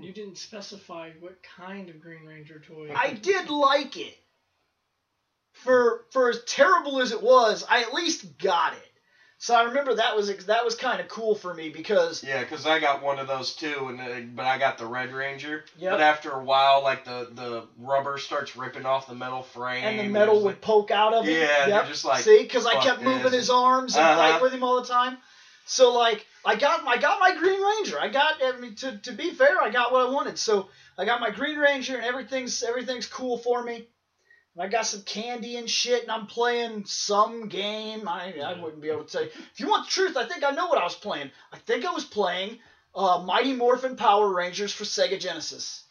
You 0.00 0.12
didn't 0.12 0.38
specify 0.38 1.10
what 1.20 1.36
kind 1.56 1.88
of 1.90 2.00
Green 2.00 2.24
Ranger 2.24 2.60
toy. 2.60 2.92
I 2.94 3.12
did 3.12 3.50
like 3.50 3.96
it. 3.96 4.16
For 5.52 6.04
for 6.10 6.30
as 6.30 6.42
terrible 6.44 7.00
as 7.00 7.10
it 7.12 7.22
was, 7.22 7.64
I 7.68 7.82
at 7.82 7.92
least 7.92 8.38
got 8.38 8.74
it. 8.74 8.82
So 9.40 9.54
I 9.54 9.62
remember 9.64 9.94
that 9.94 10.16
was 10.16 10.46
that 10.46 10.64
was 10.64 10.74
kind 10.74 11.00
of 11.00 11.08
cool 11.08 11.34
for 11.34 11.52
me 11.54 11.68
because 11.68 12.22
Yeah, 12.24 12.40
because 12.42 12.66
I 12.66 12.78
got 12.80 13.02
one 13.02 13.18
of 13.18 13.26
those 13.28 13.54
too, 13.54 13.88
and 13.88 14.00
uh, 14.00 14.20
but 14.34 14.46
I 14.46 14.58
got 14.58 14.78
the 14.78 14.86
Red 14.86 15.12
Ranger. 15.12 15.64
Yep. 15.78 15.92
But 15.92 16.00
after 16.00 16.32
a 16.32 16.42
while, 16.44 16.82
like 16.82 17.04
the 17.04 17.28
the 17.32 17.64
rubber 17.78 18.18
starts 18.18 18.56
ripping 18.56 18.84
off 18.86 19.06
the 19.08 19.14
metal 19.14 19.42
frame, 19.42 19.84
and 19.84 19.98
the 19.98 20.04
metal 20.12 20.36
was 20.36 20.44
would 20.44 20.50
like- 20.54 20.60
poke 20.60 20.90
out 20.90 21.14
of 21.14 21.26
it. 21.28 21.32
Yeah, 21.32 21.46
they're 21.66 21.68
yep. 21.68 21.88
just 21.88 22.04
like, 22.04 22.22
see, 22.24 22.42
because 22.42 22.66
I 22.66 22.80
kept 22.82 23.02
moving 23.02 23.22
this. 23.24 23.32
his 23.34 23.50
arms 23.50 23.96
and 23.96 24.04
Uh-huh. 24.04 24.32
fight 24.32 24.42
with 24.42 24.52
him 24.52 24.62
all 24.64 24.80
the 24.80 24.86
time. 24.88 25.18
So 25.66 25.92
like, 25.92 26.26
I 26.44 26.56
got 26.56 26.86
I 26.86 26.98
got 26.98 27.20
my 27.20 27.34
Green 27.36 27.60
Ranger. 27.60 27.98
I 28.00 28.08
got 28.08 28.42
I 28.42 28.58
mean 28.58 28.74
to, 28.76 28.98
to 28.98 29.12
be 29.12 29.32
fair, 29.32 29.60
I 29.60 29.70
got 29.70 29.92
what 29.92 30.06
I 30.06 30.10
wanted. 30.10 30.38
So 30.38 30.68
I 30.96 31.04
got 31.04 31.20
my 31.20 31.30
Green 31.30 31.58
Ranger 31.58 31.96
and 31.96 32.04
everything's 32.04 32.62
everything's 32.62 33.06
cool 33.06 33.38
for 33.38 33.62
me. 33.62 33.88
And 34.54 34.62
I 34.62 34.68
got 34.68 34.86
some 34.86 35.02
candy 35.02 35.56
and 35.56 35.68
shit, 35.68 36.02
and 36.02 36.10
I'm 36.10 36.26
playing 36.26 36.84
some 36.86 37.48
game. 37.48 38.08
I 38.08 38.34
I 38.44 38.60
wouldn't 38.60 38.82
be 38.82 38.88
able 38.88 39.04
to 39.04 39.12
tell 39.12 39.22
you. 39.22 39.30
If 39.52 39.60
you 39.60 39.68
want 39.68 39.86
the 39.86 39.90
truth, 39.90 40.16
I 40.16 40.26
think 40.26 40.44
I 40.44 40.50
know 40.52 40.66
what 40.66 40.78
I 40.78 40.84
was 40.84 40.94
playing. 40.94 41.30
I 41.52 41.58
think 41.58 41.84
I 41.84 41.92
was 41.92 42.04
playing 42.04 42.58
uh, 42.94 43.22
Mighty 43.24 43.52
Morphin 43.52 43.96
Power 43.96 44.32
Rangers 44.32 44.72
for 44.72 44.84
Sega 44.84 45.18
Genesis. 45.18 45.84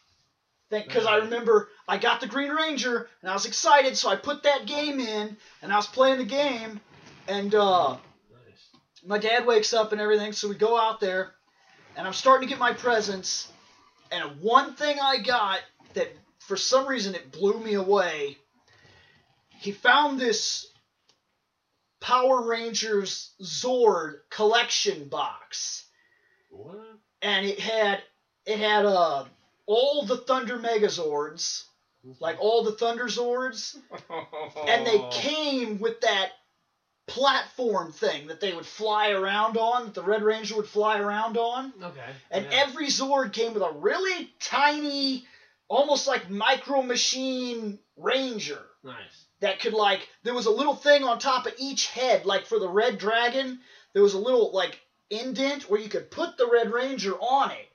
Think 0.70 0.86
because 0.86 1.06
I 1.06 1.16
remember 1.16 1.70
I 1.86 1.96
got 1.96 2.20
the 2.20 2.26
Green 2.26 2.50
Ranger 2.50 3.08
and 3.22 3.30
I 3.30 3.34
was 3.34 3.46
excited, 3.46 3.96
so 3.96 4.10
I 4.10 4.16
put 4.16 4.42
that 4.42 4.66
game 4.66 5.00
in 5.00 5.36
and 5.62 5.72
I 5.72 5.76
was 5.76 5.86
playing 5.86 6.18
the 6.18 6.24
game, 6.24 6.80
and 7.26 7.54
uh. 7.54 7.96
My 9.08 9.18
dad 9.18 9.46
wakes 9.46 9.72
up 9.72 9.92
and 9.92 10.00
everything, 10.00 10.32
so 10.32 10.48
we 10.48 10.54
go 10.54 10.78
out 10.78 11.00
there, 11.00 11.32
and 11.96 12.06
I'm 12.06 12.12
starting 12.12 12.46
to 12.46 12.52
get 12.52 12.60
my 12.60 12.74
presents, 12.74 13.50
and 14.12 14.40
one 14.40 14.74
thing 14.74 14.98
I 15.02 15.18
got 15.18 15.60
that 15.94 16.08
for 16.40 16.56
some 16.56 16.86
reason 16.86 17.14
it 17.14 17.32
blew 17.32 17.58
me 17.58 17.74
away. 17.74 18.36
He 19.60 19.72
found 19.72 20.20
this 20.20 20.66
Power 22.00 22.42
Rangers 22.46 23.32
Zord 23.42 24.20
collection 24.30 25.08
box 25.08 25.84
What? 26.50 26.78
and 27.22 27.44
it 27.46 27.58
had 27.58 28.02
it 28.46 28.58
had 28.58 28.86
uh 28.86 29.24
all 29.66 30.04
the 30.04 30.16
Thunder 30.18 30.58
Megazords, 30.58 31.64
like 32.20 32.36
all 32.40 32.62
the 32.62 32.72
Thunder 32.72 33.06
Zords, 33.06 33.76
and 34.68 34.86
they 34.86 35.04
came 35.10 35.78
with 35.80 36.00
that 36.02 36.30
platform 37.08 37.90
thing 37.92 38.28
that 38.28 38.40
they 38.40 38.52
would 38.52 38.66
fly 38.66 39.10
around 39.10 39.56
on, 39.56 39.86
that 39.86 39.94
the 39.94 40.02
Red 40.02 40.22
Ranger 40.22 40.56
would 40.56 40.68
fly 40.68 40.98
around 41.00 41.36
on, 41.36 41.72
Okay. 41.82 42.00
and 42.30 42.44
yeah. 42.44 42.64
every 42.66 42.86
Zord 42.86 43.32
came 43.32 43.54
with 43.54 43.62
a 43.62 43.72
really 43.72 44.32
tiny, 44.40 45.26
almost 45.68 46.06
like 46.06 46.30
micro 46.30 46.82
machine 46.82 47.78
Ranger 47.96 48.60
Nice. 48.84 49.24
that 49.40 49.58
could 49.60 49.72
like 49.74 50.06
there 50.22 50.34
was 50.34 50.46
a 50.46 50.50
little 50.50 50.74
thing 50.76 51.02
on 51.02 51.18
top 51.18 51.46
of 51.46 51.54
each 51.58 51.88
head 51.88 52.24
like 52.24 52.46
for 52.46 52.58
the 52.60 52.68
red 52.68 52.96
dragon 52.98 53.58
there 53.92 54.02
was 54.02 54.14
a 54.14 54.18
little 54.18 54.52
like 54.52 54.78
indent 55.10 55.68
where 55.68 55.80
you 55.80 55.88
could 55.88 56.10
put 56.12 56.36
the 56.36 56.46
red 56.46 56.70
ranger 56.70 57.14
on 57.14 57.50
it 57.50 57.68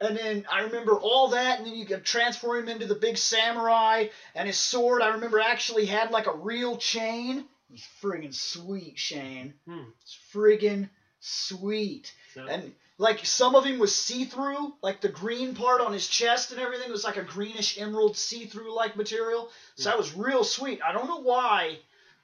and 0.00 0.16
then 0.16 0.46
i 0.50 0.60
remember 0.62 0.94
all 0.94 1.28
that 1.28 1.58
and 1.58 1.66
then 1.66 1.74
you 1.74 1.84
could 1.84 2.02
transform 2.02 2.60
him 2.62 2.68
into 2.70 2.86
the 2.86 2.94
big 2.94 3.18
samurai 3.18 4.06
and 4.34 4.46
his 4.48 4.56
sword 4.58 5.02
i 5.02 5.08
remember 5.08 5.38
actually 5.38 5.84
had 5.84 6.10
like 6.10 6.26
a 6.26 6.34
real 6.36 6.78
chain 6.78 7.44
it's 7.72 7.86
friggin' 8.02 8.34
sweet 8.34 8.98
shane. 8.98 9.54
Hmm. 9.66 9.84
it's 10.00 10.18
friggin' 10.32 10.88
sweet. 11.20 12.12
So, 12.34 12.46
and 12.46 12.72
like 12.98 13.24
some 13.24 13.54
of 13.54 13.64
him 13.64 13.78
was 13.78 13.94
see-through 13.94 14.74
like 14.82 15.00
the 15.00 15.08
green 15.08 15.54
part 15.54 15.80
on 15.80 15.92
his 15.92 16.06
chest 16.06 16.52
and 16.52 16.60
everything 16.60 16.90
was 16.90 17.04
like 17.04 17.16
a 17.16 17.22
greenish 17.22 17.78
emerald 17.78 18.16
see-through 18.16 18.74
like 18.74 18.96
material. 18.96 19.50
So 19.74 19.90
that 19.90 19.98
was 19.98 20.14
real 20.14 20.44
sweet. 20.44 20.80
I 20.82 20.92
don't 20.92 21.08
know 21.08 21.20
why 21.20 21.78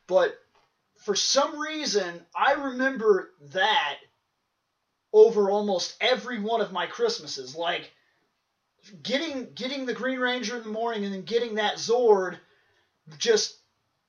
but 0.07 0.38
for 0.98 1.14
some 1.14 1.59
reason 1.59 2.20
i 2.37 2.52
remember 2.52 3.31
that 3.52 3.98
over 5.12 5.50
almost 5.50 5.94
every 6.00 6.40
one 6.40 6.61
of 6.61 6.72
my 6.72 6.87
christmases. 6.87 7.55
Like 7.55 7.90
getting 9.02 9.52
getting 9.55 9.87
the 9.87 9.94
green 9.94 10.18
ranger 10.18 10.57
in 10.57 10.62
the 10.62 10.68
morning 10.68 11.05
and 11.05 11.14
then 11.14 11.22
getting 11.22 11.57
that 11.57 11.76
zord 11.76 12.37
just 13.18 13.57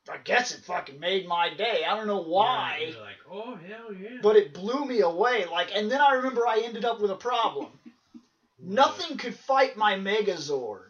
I 0.10 0.18
guess 0.18 0.54
it 0.54 0.64
fucking 0.66 1.00
made 1.00 1.28
my 1.28 1.54
day. 1.54 1.84
I 1.88 1.96
don't 1.96 2.08
know 2.08 2.22
Yeah, 2.22 2.28
why, 2.28 2.86
you're 2.92 3.00
like, 3.02 3.16
oh 3.32 3.56
hell 3.56 3.94
yeah. 3.94 4.20
but 4.22 4.36
it 4.36 4.54
blew 4.54 4.86
me 4.86 5.00
away. 5.00 5.46
Like, 5.46 5.70
and 5.74 5.90
then 5.90 6.02
I 6.02 6.16
remember 6.16 6.46
I 6.48 6.62
ended 6.64 6.84
up 6.86 7.00
with 7.00 7.12
a 7.12 7.16
problem. 7.16 7.68
Nothing 8.60 9.18
could 9.18 9.36
fight 9.36 9.78
my 9.78 9.96
Megazord. 9.96 10.84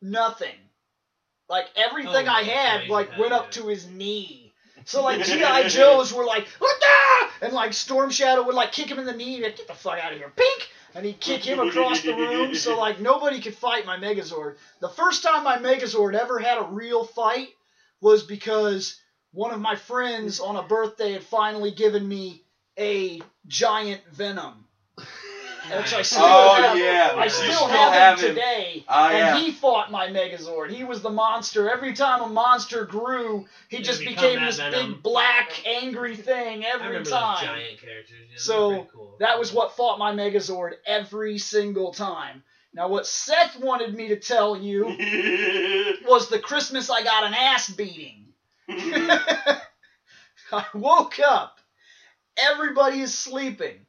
Nothing. 0.00 0.54
Like 1.48 1.66
everything 1.76 2.28
Oh, 2.28 2.32
I 2.32 2.42
had, 2.42 2.88
like 2.88 3.18
went 3.18 3.32
up 3.32 3.46
yeah. 3.46 3.62
to 3.62 3.68
his 3.68 3.86
knee. 3.88 4.52
So 4.84 5.02
like 5.02 5.22
GI 5.24 5.68
Joes 5.68 6.12
were 6.12 6.24
like, 6.24 6.46
the? 6.58 7.46
And 7.46 7.52
like 7.52 7.72
Storm 7.72 8.10
Shadow 8.10 8.42
would 8.44 8.54
like 8.54 8.72
kick 8.72 8.88
him 8.90 8.98
in 8.98 9.06
the 9.06 9.12
knee. 9.14 9.34
He'd 9.36 9.56
get 9.56 9.66
the 9.66 9.74
fuck 9.74 9.98
out 9.98 10.12
of 10.12 10.18
here, 10.18 10.32
pink. 10.34 10.68
And 10.94 11.04
he'd 11.04 11.20
kick 11.20 11.44
him 11.44 11.60
across 11.60 12.02
the 12.02 12.14
room. 12.14 12.54
So 12.54 12.78
like 12.78 13.00
nobody 13.00 13.40
could 13.40 13.54
fight 13.54 13.86
my 13.86 13.96
Megazord. 13.98 14.56
The 14.80 14.88
first 14.88 15.22
time 15.22 15.44
my 15.44 15.58
Megazord 15.58 16.14
ever 16.14 16.38
had 16.38 16.58
a 16.58 16.64
real 16.64 17.04
fight 17.04 17.48
was 18.00 18.22
because 18.22 19.00
one 19.32 19.52
of 19.52 19.60
my 19.60 19.76
friends 19.76 20.40
on 20.40 20.56
a 20.56 20.62
birthday 20.62 21.12
had 21.12 21.22
finally 21.22 21.70
given 21.70 22.06
me 22.06 22.42
a 22.78 23.20
giant 23.46 24.00
Venom. 24.12 24.64
Which 25.76 25.92
I 25.92 26.00
still 26.02 26.22
Oh, 26.24 26.54
have. 26.54 26.78
yeah. 26.78 27.12
I 27.14 27.28
still, 27.28 27.52
still 27.52 27.66
have, 27.68 27.92
have 27.92 28.18
him 28.20 28.28
him. 28.30 28.34
today. 28.36 28.84
Oh, 28.88 29.08
and 29.08 29.18
yeah. 29.18 29.38
he 29.38 29.52
fought 29.52 29.90
my 29.90 30.06
Megazord. 30.08 30.70
He 30.70 30.82
was 30.82 31.02
the 31.02 31.10
monster. 31.10 31.68
Every 31.68 31.92
time 31.92 32.22
a 32.22 32.28
monster 32.28 32.86
grew, 32.86 33.44
he 33.68 33.82
just 33.82 34.00
became 34.00 34.40
this 34.42 34.56
Venom. 34.56 34.92
big 34.94 35.02
black 35.02 35.50
angry 35.66 36.16
thing 36.16 36.64
every 36.64 36.86
remember 36.88 37.10
time. 37.10 37.34
those 37.34 37.48
giant 37.48 37.80
characters. 37.80 38.16
Yeah, 38.30 38.36
So, 38.38 38.86
cool. 38.94 39.16
That 39.20 39.38
was 39.38 39.52
what 39.52 39.76
fought 39.76 39.98
my 39.98 40.12
Megazord 40.14 40.72
every 40.86 41.36
single 41.36 41.92
time. 41.92 42.42
Now, 42.78 42.86
what 42.86 43.08
Seth 43.08 43.58
wanted 43.58 43.92
me 43.92 44.06
to 44.10 44.16
tell 44.16 44.56
you 44.56 44.84
was 46.06 46.28
the 46.28 46.38
Christmas 46.38 46.88
I 46.88 47.02
got 47.02 47.24
an 47.24 47.34
ass 47.34 47.68
beating. 47.68 48.26
I 48.68 49.64
woke 50.72 51.18
up. 51.18 51.58
Everybody 52.36 53.00
is 53.00 53.18
sleeping. 53.18 53.84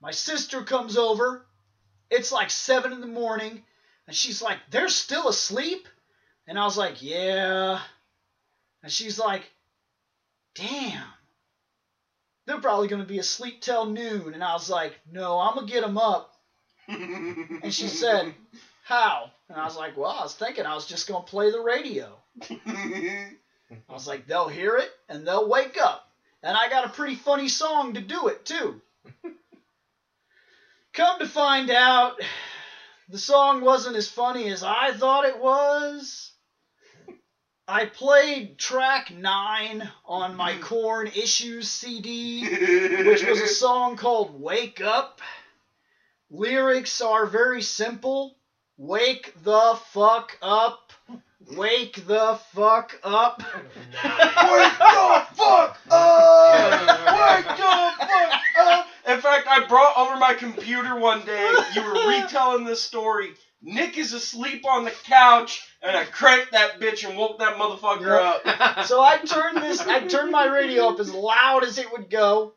My 0.00 0.10
sister 0.10 0.62
comes 0.62 0.96
over. 0.96 1.44
It's 2.08 2.32
like 2.32 2.48
7 2.48 2.94
in 2.94 3.02
the 3.02 3.06
morning. 3.06 3.62
And 4.06 4.16
she's 4.16 4.40
like, 4.40 4.56
they're 4.70 4.88
still 4.88 5.28
asleep? 5.28 5.86
And 6.46 6.58
I 6.58 6.64
was 6.64 6.78
like, 6.78 7.02
yeah. 7.02 7.78
And 8.82 8.90
she's 8.90 9.18
like, 9.18 9.42
damn. 10.54 11.08
They're 12.46 12.58
probably 12.58 12.88
going 12.88 13.02
to 13.02 13.08
be 13.08 13.18
asleep 13.18 13.60
till 13.60 13.84
noon. 13.84 14.32
And 14.32 14.42
I 14.42 14.54
was 14.54 14.70
like, 14.70 14.98
no, 15.12 15.38
I'm 15.38 15.56
going 15.56 15.66
to 15.66 15.72
get 15.74 15.82
them 15.82 15.98
up. 15.98 16.33
And 16.88 17.72
she 17.72 17.88
said, 18.02 18.34
how? 18.84 19.30
And 19.48 19.58
I 19.58 19.64
was 19.64 19.76
like, 19.76 19.96
well, 19.96 20.10
I 20.10 20.22
was 20.22 20.34
thinking 20.34 20.66
I 20.66 20.74
was 20.74 20.86
just 20.86 21.08
going 21.08 21.24
to 21.24 21.30
play 21.30 21.50
the 21.50 21.60
radio. 21.60 22.16
I 22.50 23.92
was 23.92 24.06
like, 24.06 24.26
they'll 24.26 24.48
hear 24.48 24.76
it 24.76 24.90
and 25.08 25.26
they'll 25.26 25.48
wake 25.48 25.78
up. 25.80 26.08
And 26.42 26.56
I 26.56 26.68
got 26.68 26.84
a 26.84 26.90
pretty 26.90 27.14
funny 27.14 27.48
song 27.48 27.94
to 27.94 28.00
do 28.00 28.28
it, 28.28 28.44
too. 28.44 28.80
Come 30.92 31.18
to 31.18 31.26
find 31.26 31.70
out, 31.70 32.20
the 33.08 33.18
song 33.18 33.62
wasn't 33.62 33.96
as 33.96 34.08
funny 34.08 34.50
as 34.50 34.62
I 34.62 34.92
thought 34.92 35.24
it 35.24 35.38
was. 35.38 36.32
I 37.66 37.86
played 37.86 38.58
track 38.58 39.10
9 39.10 39.90
on 40.04 40.36
my 40.36 40.54
Korn 40.58 41.06
Issues 41.06 41.70
CD, 41.70 42.46
which 43.04 43.24
was 43.24 43.40
a 43.40 43.48
song 43.48 43.96
called 43.96 44.38
Wake 44.38 44.82
Up. 44.82 45.22
Lyrics 46.34 47.00
are 47.00 47.26
very 47.26 47.62
simple. 47.62 48.36
Wake 48.76 49.32
the 49.44 49.78
fuck 49.92 50.36
up. 50.42 50.92
Wake 51.52 52.04
the 52.08 52.40
fuck 52.52 52.98
up. 53.04 53.40
Wake 53.62 54.02
the 54.02 55.26
fuck 55.36 55.78
up! 55.90 56.80
Wake 56.80 57.46
the 57.46 57.94
fuck 58.00 58.58
up! 58.58 58.86
In 59.06 59.20
fact, 59.20 59.46
I 59.46 59.64
brought 59.68 59.96
over 59.96 60.18
my 60.18 60.34
computer 60.34 60.98
one 60.98 61.24
day. 61.24 61.54
You 61.76 61.82
were 61.82 62.08
retelling 62.08 62.64
this 62.64 62.82
story. 62.82 63.30
Nick 63.62 63.96
is 63.96 64.12
asleep 64.12 64.66
on 64.66 64.84
the 64.84 64.90
couch, 64.90 65.64
and 65.82 65.96
I 65.96 66.04
cranked 66.04 66.50
that 66.50 66.80
bitch 66.80 67.08
and 67.08 67.16
woke 67.16 67.38
that 67.38 67.58
motherfucker 67.58 68.10
up. 68.10 68.86
So 68.86 69.00
I 69.00 69.18
turned 69.18 69.58
this, 69.58 69.80
I 69.82 70.00
turned 70.00 70.32
my 70.32 70.46
radio 70.46 70.88
up 70.88 70.98
as 70.98 71.12
loud 71.12 71.62
as 71.62 71.78
it 71.78 71.92
would 71.92 72.10
go. 72.10 72.54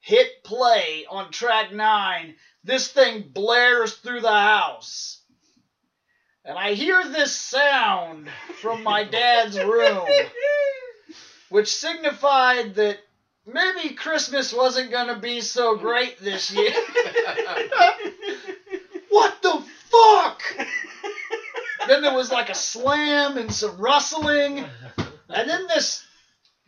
Hit 0.00 0.44
play 0.44 1.04
on 1.10 1.32
track 1.32 1.72
nine. 1.72 2.36
This 2.66 2.88
thing 2.88 3.30
blares 3.32 3.94
through 3.94 4.22
the 4.22 4.28
house. 4.28 5.20
And 6.44 6.58
I 6.58 6.72
hear 6.72 7.08
this 7.08 7.32
sound 7.32 8.28
from 8.60 8.82
my 8.82 9.04
dad's 9.04 9.56
room, 9.56 10.04
which 11.48 11.72
signified 11.72 12.74
that 12.74 12.98
maybe 13.46 13.94
Christmas 13.94 14.52
wasn't 14.52 14.90
going 14.90 15.06
to 15.06 15.20
be 15.20 15.42
so 15.42 15.76
great 15.76 16.18
this 16.18 16.52
year. 16.52 16.72
what 19.10 19.40
the 19.42 19.62
fuck? 19.84 20.42
then 21.86 22.02
there 22.02 22.16
was 22.16 22.32
like 22.32 22.50
a 22.50 22.54
slam 22.54 23.38
and 23.38 23.52
some 23.52 23.78
rustling. 23.78 24.64
And 25.28 25.48
then 25.48 25.68
this 25.68 26.04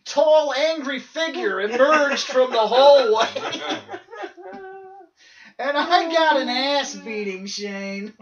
tall, 0.04 0.54
angry 0.54 1.00
figure 1.00 1.60
emerged 1.60 2.26
from 2.26 2.52
the 2.52 2.66
hallway. 2.66 3.26
and 5.58 5.76
I 5.76 6.06
oh, 6.06 6.12
got 6.12 6.40
an 6.40 6.48
ass 6.48 6.94
beating, 6.94 7.46
Shane. 7.46 8.14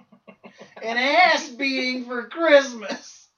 An 0.83 0.97
ass 0.97 1.49
beating 1.51 2.05
for 2.05 2.29
Christmas. 2.29 3.29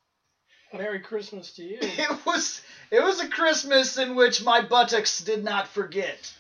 Merry 0.73 1.01
Christmas 1.01 1.53
to 1.55 1.65
you. 1.65 1.79
It 1.81 2.27
was 2.27 2.61
it 2.91 3.03
was 3.03 3.21
a 3.21 3.29
Christmas 3.29 3.97
in 3.97 4.15
which 4.15 4.43
my 4.43 4.61
buttocks 4.61 5.21
did 5.21 5.43
not 5.43 5.67
forget. 5.69 6.33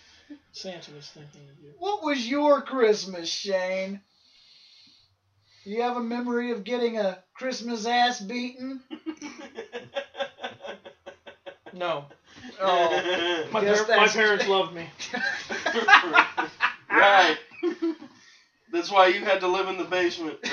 Santa 0.52 0.92
was 0.92 1.08
thinking 1.08 1.48
of 1.50 1.62
you. 1.62 1.72
What 1.78 2.04
was 2.04 2.26
your 2.26 2.60
Christmas, 2.62 3.28
Shane? 3.28 4.00
Do 5.64 5.70
you 5.70 5.82
have 5.82 5.96
a 5.96 6.02
memory 6.02 6.50
of 6.50 6.64
getting 6.64 6.98
a 6.98 7.18
Christmas 7.34 7.86
ass 7.86 8.20
beaten? 8.20 8.80
No. 11.78 12.04
Oh. 12.60 13.44
My, 13.52 13.64
par- 13.64 13.86
my 13.88 14.08
parents 14.08 14.48
loved 14.48 14.74
me. 14.74 14.88
right. 16.90 17.36
That's 18.72 18.90
why 18.90 19.08
you 19.08 19.24
had 19.24 19.40
to 19.40 19.48
live 19.48 19.68
in 19.68 19.78
the 19.78 19.84
basement. 19.84 20.38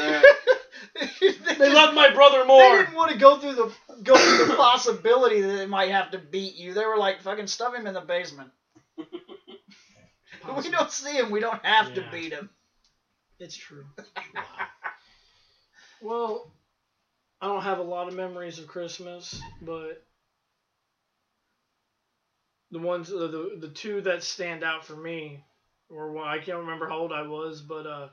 Right. 0.96 1.58
They 1.58 1.74
loved 1.74 1.96
my 1.96 2.14
brother 2.14 2.46
more. 2.46 2.62
They 2.62 2.84
didn't 2.84 2.96
want 2.96 3.12
to 3.12 3.18
go 3.18 3.38
through 3.40 3.56
the 3.56 3.72
go 4.04 4.16
through 4.16 4.48
the 4.48 4.56
possibility 4.56 5.42
that 5.42 5.48
they 5.48 5.66
might 5.66 5.92
have 5.92 6.12
to 6.12 6.18
beat 6.18 6.56
you. 6.56 6.74
They 6.74 6.86
were 6.86 6.98
like, 6.98 7.22
"Fucking 7.22 7.48
stuff 7.48 7.74
him 7.74 7.88
in 7.88 7.94
the 7.94 8.02
basement. 8.02 8.52
we 8.98 10.70
don't 10.70 10.92
see 10.92 11.14
him. 11.14 11.32
We 11.32 11.40
don't 11.40 11.64
have 11.66 11.94
to 11.96 12.06
beat 12.12 12.34
him." 12.34 12.50
It's 13.40 13.56
true. 13.56 13.86
Well, 16.02 16.52
I 17.42 17.48
don't 17.48 17.64
have 17.64 17.80
a 17.80 17.84
lot 17.84 18.08
of 18.08 18.14
memories 18.14 18.60
of 18.60 18.68
Christmas, 18.68 19.42
but 19.62 20.04
the 22.72 22.80
ones 22.80 23.10
the 23.10 23.28
the, 23.28 23.58
the 23.60 23.70
two 23.70 24.02
that 24.02 24.24
stand 24.24 24.64
out 24.64 24.86
for 24.86 24.96
me 24.96 25.44
were 25.96 26.12
one 26.12 26.28
I 26.28 26.38
can't 26.40 26.60
remember 26.60 26.88
how 26.88 26.98
old 27.00 27.12
I 27.12 27.24
was, 27.24 27.62
but 27.62 27.86
uh, 27.88 28.08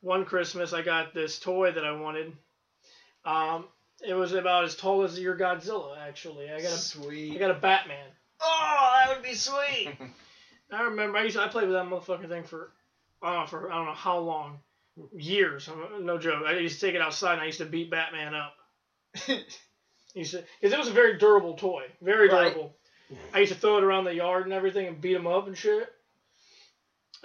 one 0.00 0.24
Christmas 0.24 0.72
I 0.72 0.82
got 0.82 1.14
this 1.14 1.38
toy 1.38 1.72
that 1.72 1.84
I 1.84 1.92
wanted. 1.92 2.32
Um, 3.24 3.64
it 4.06 4.14
was 4.14 4.32
about 4.32 4.64
as 4.64 4.76
tall 4.76 5.02
as 5.02 5.18
your 5.18 5.36
Godzilla. 5.36 5.98
Actually, 5.98 6.50
I 6.50 6.58
got 6.60 6.70
a 6.70 6.74
I 6.74 6.76
Sweet. 6.76 7.38
got 7.38 7.50
a 7.50 7.54
Batman. 7.54 8.06
Oh, 8.40 9.00
that 9.06 9.16
would 9.16 9.24
be 9.24 9.34
sweet. 9.34 9.88
I 10.72 10.82
remember 10.82 11.18
I 11.18 11.22
used 11.24 11.36
to, 11.36 11.42
I 11.42 11.48
played 11.48 11.68
with 11.68 11.76
that 11.76 11.86
motherfucking 11.86 12.28
thing 12.28 12.44
for 12.44 12.72
I 13.22 13.32
don't 13.32 13.40
know 13.42 13.46
for 13.46 13.72
I 13.72 13.76
don't 13.76 13.86
know 13.86 13.92
how 13.94 14.18
long, 14.18 14.58
years. 15.16 15.68
No 16.00 16.18
joke. 16.18 16.44
I 16.46 16.58
used 16.58 16.80
to 16.80 16.86
take 16.86 16.94
it 16.94 17.00
outside 17.00 17.34
and 17.34 17.42
I 17.42 17.46
used 17.46 17.58
to 17.58 17.64
beat 17.66 17.90
Batman 17.90 18.34
up. 18.34 18.54
I 19.28 19.44
used 20.14 20.32
to 20.32 20.44
because 20.60 20.72
it 20.74 20.78
was 20.78 20.88
a 20.88 20.92
very 20.92 21.18
durable 21.18 21.54
toy, 21.54 21.84
very 22.02 22.28
Right. 22.28 22.52
durable. 22.52 22.76
I 23.32 23.38
used 23.40 23.52
to 23.52 23.58
throw 23.58 23.78
it 23.78 23.84
around 23.84 24.04
the 24.04 24.14
yard 24.14 24.44
and 24.44 24.52
everything 24.52 24.86
and 24.88 25.00
beat 25.00 25.14
him 25.16 25.26
up 25.28 25.46
and 25.46 25.56
shit. 25.56 25.88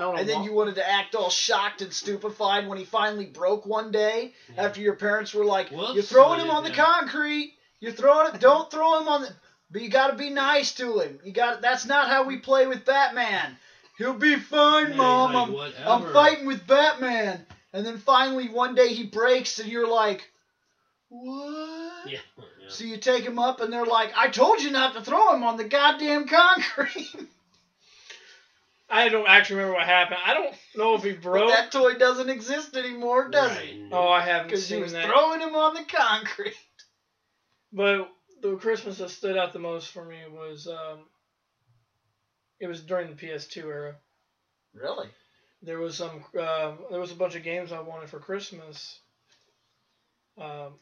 I 0.02 0.12
know. 0.12 0.16
and 0.16 0.28
then 0.28 0.40
why- 0.40 0.46
you 0.46 0.54
wanted 0.54 0.76
to 0.76 0.90
act 0.90 1.16
all 1.16 1.30
shocked 1.30 1.82
and 1.82 1.94
stupefied 1.94 2.68
when 2.68 2.78
he 2.78 2.86
finally 2.86 3.26
broke 3.26 3.66
one 3.66 3.92
day 3.92 4.34
Yeah. 4.56 4.66
after 4.66 4.82
your 4.82 4.96
parents 4.96 5.34
were 5.34 5.46
like, 5.46 5.70
Whoops. 5.70 5.94
"You're 5.94 6.04
throwing 6.04 6.40
him 6.40 6.48
Yeah. 6.48 6.54
on 6.54 6.64
the 6.64 6.72
concrete. 6.72 7.54
You're 7.80 7.92
throwing 7.94 8.34
it. 8.34 8.40
Don't 8.42 8.70
throw 8.72 9.00
him 9.00 9.08
on 9.08 9.22
the. 9.22 9.34
But 9.70 9.82
you 9.82 9.90
got 9.90 10.08
to 10.08 10.18
be 10.18 10.30
nice 10.30 10.74
to 10.76 11.00
him. 11.00 11.20
You 11.24 11.32
got. 11.32 11.62
That's 11.62 11.86
not 11.86 12.08
how 12.10 12.24
we 12.24 12.38
play 12.38 12.68
with 12.68 12.84
Batman. 12.86 13.58
He'll 13.98 14.14
be 14.14 14.36
fine, 14.38 14.90
Yeah, 14.90 14.96
mom. 14.96 15.34
like, 15.34 15.48
I'm, 15.48 15.54
whatever. 15.54 15.90
I'm 15.90 16.14
fighting 16.14 16.46
with 16.48 16.66
Batman. 16.68 17.46
And 17.74 17.86
then 17.86 17.98
finally 17.98 18.50
one 18.50 18.76
day 18.76 18.90
he 18.94 19.04
breaks 19.06 19.60
and 19.60 19.70
you're 19.70 19.88
like, 19.88 20.30
what? 21.10 22.10
Yeah. 22.10 22.20
yeah. 22.38 22.68
So 22.70 22.84
you 22.86 22.98
take 22.98 23.24
him 23.24 23.40
up 23.40 23.62
and 23.62 23.72
they're 23.72 23.86
like, 23.86 24.12
I 24.18 24.30
told 24.30 24.62
you 24.62 24.72
not 24.72 24.94
to 24.96 25.02
throw 25.02 25.34
him 25.34 25.44
on 25.44 25.58
the 25.58 25.64
goddamn 25.66 26.28
concrete. 26.28 27.16
I 28.92 29.08
don't 29.10 29.28
actually 29.28 29.58
remember 29.58 29.78
what 29.78 29.86
happened. 29.88 30.20
I 30.26 30.34
don't 30.34 30.54
know 30.76 30.96
if 30.96 31.04
he 31.04 31.14
but 31.14 31.22
broke. 31.22 31.50
that 31.50 31.72
toy 31.72 31.94
doesn't 31.94 32.30
exist 32.30 32.76
anymore, 32.76 33.30
does 33.30 33.52
it? 33.52 33.56
Right. 33.56 33.90
oh, 33.92 34.10
I 34.10 34.22
haven't 34.22 34.48
Because 34.48 34.68
he 34.68 34.78
was 34.82 34.92
that. 34.92 35.06
throwing 35.06 35.40
him 35.40 35.56
on 35.56 35.74
the 35.74 35.84
concrete. 35.84 36.54
But 37.74 38.12
the 38.42 38.58
Christmas 38.58 38.98
that 38.98 39.10
stood 39.12 39.38
out 39.38 39.54
the 39.54 39.60
most 39.60 39.92
for 39.92 40.04
me 40.04 40.18
was 40.30 40.68
um, 40.68 41.06
it 42.60 42.68
was 42.68 42.82
during 42.82 43.08
the 43.08 43.16
PS2 43.16 43.64
era. 43.64 43.96
Really? 44.74 45.08
There 45.62 45.80
was 45.80 45.96
some 45.96 46.22
um 46.38 46.80
there 46.90 47.00
was 47.00 47.14
a 47.14 47.16
bunch 47.16 47.36
of 47.36 47.44
games 47.44 47.72
I 47.72 47.80
wanted 47.80 48.10
for 48.10 48.20
Christmas. 48.20 49.00
Um, 50.38 50.74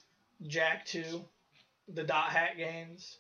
Jak 0.48 0.84
Two, 0.86 1.24
the 1.88 2.04
Dot 2.04 2.32
Hack 2.32 2.58
games. 2.58 3.18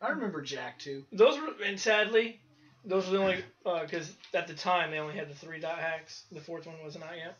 I 0.00 0.10
remember 0.10 0.40
Jak 0.40 0.78
too. 0.78 1.04
Those 1.10 1.36
were 1.40 1.48
and 1.66 1.80
sadly, 1.80 2.38
those 2.84 3.06
were 3.06 3.12
the 3.12 3.22
only 3.22 3.44
because 3.82 4.12
at 4.34 4.46
the 4.46 4.54
time 4.54 4.90
they 4.90 4.98
only 4.98 5.14
had 5.14 5.28
the 5.28 5.34
three 5.34 5.60
Dot 5.60 5.78
Hacks. 5.78 6.24
The 6.32 6.40
fourth 6.40 6.66
one 6.66 6.76
wasn't 6.82 7.04
out 7.04 7.16
yet. 7.16 7.36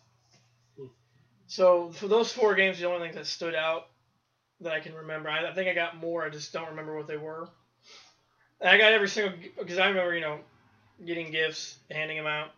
Hmm. 0.79 0.87
So 1.47 1.91
for 1.91 2.09
those 2.09 2.33
four 2.33 2.55
games, 2.55 2.79
the 2.79 2.89
only 2.89 3.07
thing 3.07 3.17
that 3.17 3.27
stood 3.27 3.55
out 3.55 3.89
that 4.61 4.73
I 4.73 4.81
can 4.81 4.95
remember, 4.95 5.29
I, 5.29 5.49
I 5.49 5.55
think 5.55 5.69
I 5.69 5.75
got 5.75 5.97
more. 5.97 6.25
I 6.25 6.31
just 6.31 6.53
don't 6.53 6.71
remember 6.71 6.97
what 6.97 7.07
they 7.07 7.17
were. 7.17 7.49
And 8.61 8.71
I 8.71 8.79
got 8.79 8.93
every 8.93 9.09
single 9.09 9.39
because 9.59 9.79
I 9.79 9.89
remember 9.89 10.15
you 10.15 10.23
know 10.23 10.39
getting 11.05 11.31
gifts, 11.31 11.79
handing 11.91 12.17
them 12.17 12.27
out. 12.27 12.51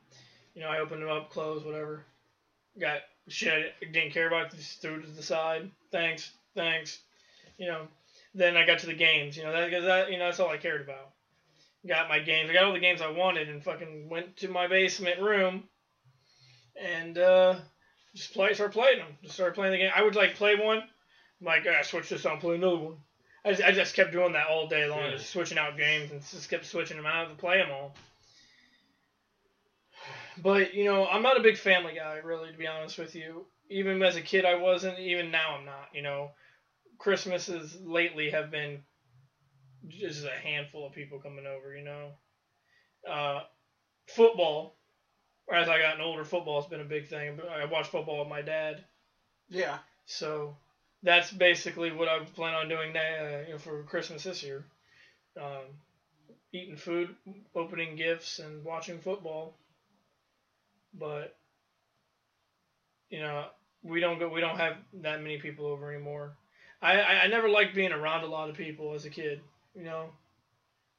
You 0.55 0.63
know, 0.63 0.69
I 0.69 0.79
opened 0.79 1.03
them 1.03 1.11
up, 1.11 1.31
closed, 1.31 1.67
whatever. 1.67 2.05
Got 2.79 3.01
shit 3.29 3.75
I 3.83 3.85
didn't 3.87 4.13
care 4.13 4.29
about, 4.29 4.55
just 4.55 4.81
threw 4.81 4.97
it 4.97 5.03
to 5.03 5.11
the 5.11 5.23
side. 5.23 5.71
Thanks, 5.91 6.31
thanks. 6.55 7.01
You 7.59 7.67
know, 7.67 7.89
then 8.35 8.57
I 8.57 8.67
got 8.67 8.79
to 8.81 8.87
the 8.87 8.95
games. 8.95 9.37
You 9.37 9.45
know, 9.45 9.53
that, 9.53 9.71
that 9.83 10.13
you 10.13 10.19
know 10.19 10.27
that's 10.27 10.41
all 10.41 10.51
I 10.51 10.59
cared 10.59 10.83
about. 10.83 11.11
Got 11.87 12.09
my 12.09 12.19
games. 12.19 12.51
I 12.51 12.53
got 12.53 12.65
all 12.65 12.73
the 12.73 12.81
games 12.81 13.01
I 13.01 13.11
wanted, 13.11 13.49
and 13.49 13.63
fucking 13.63 14.09
went 14.11 14.37
to 14.39 14.49
my 14.49 14.67
basement 14.67 15.21
room, 15.21 15.65
and 16.81 17.17
uh, 17.19 17.57
just 18.15 18.33
play, 18.33 18.55
start 18.55 18.73
playing 18.73 18.99
them. 18.99 19.17
Just 19.23 19.35
started 19.35 19.55
playing 19.55 19.73
the 19.73 19.79
game. 19.79 19.91
I 19.95 20.03
would 20.03 20.17
like 20.17 20.35
play 20.35 20.57
one, 20.57 20.79
I'm 20.79 21.47
like 21.47 21.67
ah, 21.69 21.83
switch 21.83 22.09
this 22.09 22.27
on, 22.27 22.41
play 22.41 22.57
another 22.57 22.79
one. 22.79 22.97
I 23.45 23.51
just, 23.51 23.63
I 23.63 23.73
just 23.73 23.95
kept 23.95 24.11
doing 24.13 24.33
that 24.33 24.49
all 24.49 24.67
day 24.67 24.89
long, 24.89 25.05
Yeah. 25.05 25.13
just 25.13 25.31
switching 25.31 25.59
out 25.59 25.77
games 25.77 26.11
and 26.11 26.21
just 26.21 26.51
kept 26.51 26.67
switching 26.67 26.97
them 26.97 27.07
out 27.07 27.29
to 27.29 27.35
play 27.37 27.59
them 27.59 27.71
all. 27.71 27.95
But 30.43 30.75
you 30.75 30.85
know, 30.85 31.07
I'm 31.07 31.23
not 31.23 31.39
a 31.39 31.43
big 31.43 31.57
family 31.57 31.95
guy, 31.95 32.17
really, 32.25 32.51
to 32.51 32.59
be 32.59 32.67
honest 32.67 32.99
with 32.99 33.15
you. 33.15 33.47
Even 33.71 34.03
as 34.03 34.17
a 34.17 34.23
kid, 34.23 34.45
I 34.45 34.57
wasn't. 34.57 34.99
Even 34.99 35.31
now, 35.31 35.57
I'm 35.59 35.65
not. 35.65 35.89
You 35.95 36.03
know, 36.03 36.31
Christmases 36.99 37.79
lately 37.85 38.31
have 38.31 38.51
been 38.51 38.81
just 39.89 40.25
a 40.25 40.31
handful 40.31 40.87
of 40.87 40.93
people 40.93 41.19
coming 41.19 41.47
over. 41.47 41.77
You 41.77 41.85
know, 41.85 42.11
uh, 43.09 43.41
football. 44.09 44.77
As 45.53 45.69
I 45.69 45.81
gotten 45.81 46.01
older, 46.01 46.25
football's 46.25 46.67
been 46.67 46.81
a 46.81 46.85
big 46.85 47.07
thing. 47.07 47.39
I 47.49 47.67
watch 47.67 47.87
football 47.87 48.19
with 48.19 48.29
my 48.29 48.43
dad, 48.43 48.85
Yeah. 49.49 49.79
so 50.05 50.57
that's 51.05 51.31
basically 51.31 51.93
what 51.93 52.09
I 52.09 52.19
plan 52.25 52.55
on 52.55 52.69
doing 52.69 52.93
now, 52.93 53.01
uh, 53.01 53.43
you 53.47 53.53
know, 53.53 53.59
for 53.59 53.85
Christmas 53.85 54.25
this 54.25 54.43
year. 54.43 54.65
Um, 55.41 55.63
eating 56.53 56.77
food, 56.77 57.15
opening 57.55 57.95
gifts, 57.95 58.41
and 58.41 58.65
watching 58.65 58.99
football. 58.99 59.57
But 60.93 61.37
you 63.11 63.21
know, 63.21 63.47
we 63.83 64.01
don't 64.01 64.19
go. 64.19 64.29
We 64.29 64.41
don't 64.41 64.57
have 64.59 64.77
that 65.03 65.23
many 65.23 65.39
people 65.39 65.67
over 65.67 65.93
anymore. 65.93 66.37
I, 66.83 66.99
I, 67.01 67.13
I 67.23 67.27
never 67.29 67.49
liked 67.49 67.75
being 67.75 67.93
around 67.93 68.25
a 68.25 68.29
lot 68.29 68.51
of 68.51 68.57
people 68.57 68.95
as 68.95 69.05
a 69.05 69.11
kid. 69.11 69.41
You 69.77 69.85
know, 69.85 70.09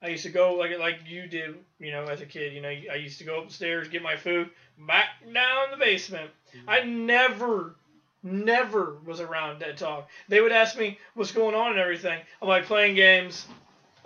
I 0.02 0.10
used 0.10 0.24
to 0.24 0.30
go 0.30 0.54
like 0.54 0.78
like 0.78 1.00
you 1.08 1.28
did. 1.28 1.56
You 1.80 1.92
know, 1.92 2.06
as 2.06 2.22
a 2.22 2.26
kid. 2.26 2.54
You 2.54 2.62
know, 2.62 2.70
I 2.70 2.96
used 2.96 3.18
to 3.20 3.26
go 3.26 3.42
upstairs, 3.42 3.88
get 3.88 4.04
my 4.04 4.16
food, 4.16 4.50
back 4.88 5.08
down 5.34 5.66
in 5.66 5.72
the 5.72 5.84
basement. 5.84 6.30
Mm-hmm. 6.56 6.70
I 6.70 6.84
never 6.84 7.76
never 8.24 8.98
was 9.06 9.20
around 9.20 9.60
Dead 9.60 9.78
Talk. 9.78 10.08
They 10.28 10.42
would 10.42 10.52
ask 10.52 10.78
me 10.78 11.00
what's 11.16 11.32
going 11.32 11.56
on 11.56 11.72
and 11.72 11.80
everything. 11.80 12.20
I'm 12.42 12.48
like 12.48 12.66
playing 12.66 12.96
games. 12.96 13.46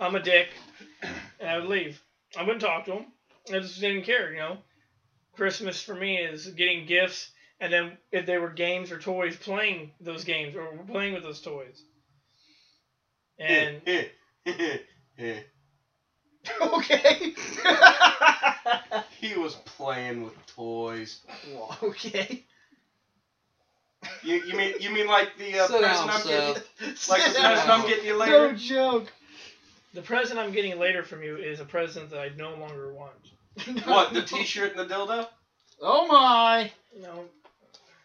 I'm 0.00 0.14
a 0.14 0.22
dick, 0.22 0.48
and 1.40 1.48
I 1.48 1.58
would 1.58 1.68
leave. 1.68 2.00
I 2.36 2.42
wouldn't 2.42 2.62
talk 2.62 2.86
to 2.86 2.92
them. 2.92 3.06
I 3.48 3.58
just 3.58 3.80
didn't 3.80 4.04
care, 4.04 4.32
you 4.32 4.38
know. 4.38 4.58
Christmas 5.34 5.82
for 5.82 5.94
me 5.94 6.18
is 6.18 6.46
getting 6.48 6.86
gifts, 6.86 7.30
and 7.60 7.72
then 7.72 7.98
if 8.10 8.26
they 8.26 8.38
were 8.38 8.50
games 8.50 8.90
or 8.90 8.98
toys, 8.98 9.36
playing 9.36 9.92
those 10.00 10.24
games 10.24 10.56
or 10.56 10.66
playing 10.90 11.14
with 11.14 11.22
those 11.22 11.40
toys. 11.40 11.82
And 13.38 13.80
okay. 16.62 17.34
he 19.20 19.34
was 19.38 19.54
playing 19.64 20.22
with 20.24 20.34
toys. 20.46 21.20
well, 21.52 21.76
okay. 21.82 22.44
You, 24.24 24.42
you 24.44 24.56
mean 24.56 24.74
you 24.80 24.90
mean 24.90 25.06
like 25.06 25.36
the 25.38 25.60
uh, 25.60 25.66
Sit 25.68 25.80
present 25.80 26.08
down, 26.08 26.10
I'm 26.10 26.26
getting? 26.26 26.62
Like 26.80 26.88
the 26.88 26.96
Sit 26.96 27.06
present 27.08 27.36
down. 27.68 27.70
I'm 27.70 27.86
getting 27.88 28.04
you 28.06 28.16
later? 28.16 28.32
No 28.32 28.38
later? 28.46 28.56
joke. 28.56 29.12
the 29.94 30.02
present 30.02 30.40
I'm 30.40 30.50
getting 30.50 30.76
later 30.78 31.04
from 31.04 31.22
you 31.22 31.36
is 31.36 31.60
a 31.60 31.64
present 31.64 32.10
that 32.10 32.18
I 32.18 32.30
no 32.36 32.54
longer 32.56 32.92
want. 32.92 33.12
What 33.86 34.12
the 34.12 34.22
T-shirt 34.22 34.74
and 34.76 34.80
the 34.90 34.92
dildo? 34.92 35.28
Oh 35.80 36.06
my. 36.08 36.70
No, 37.00 37.24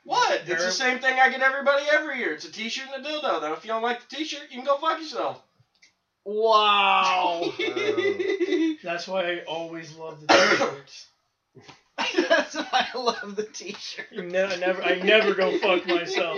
What? 0.03 0.41
It's 0.41 0.47
Very- 0.47 0.61
the 0.61 0.71
same 0.71 0.99
thing 0.99 1.19
I 1.19 1.29
get 1.29 1.41
everybody 1.41 1.85
every 1.91 2.19
year. 2.19 2.33
It's 2.33 2.45
a 2.45 2.51
T-shirt 2.51 2.89
and 2.93 3.05
a 3.05 3.09
dildo. 3.09 3.41
Now, 3.41 3.53
if 3.53 3.63
you 3.63 3.69
don't 3.69 3.81
like 3.81 4.07
the 4.07 4.15
T-shirt, 4.17 4.43
you 4.51 4.57
can 4.57 4.65
go 4.65 4.77
fuck 4.77 4.99
yourself. 4.99 5.41
Wow. 6.29 7.53
that's 8.83 9.07
why 9.07 9.31
I 9.31 9.43
always 9.47 9.95
love 9.95 10.19
the 10.19 10.27
t-shirts. 10.27 11.07
That's 12.29 12.53
why 12.53 12.87
I 12.93 12.97
love 12.97 13.37
the 13.37 13.43
T-shirt. 13.43 14.07
You 14.11 14.23
ne- 14.23 14.43
I 14.43 14.57
never, 14.57 14.83
I 14.83 14.95
never 14.95 15.33
go 15.33 15.57
fuck 15.57 15.87
myself. 15.87 16.37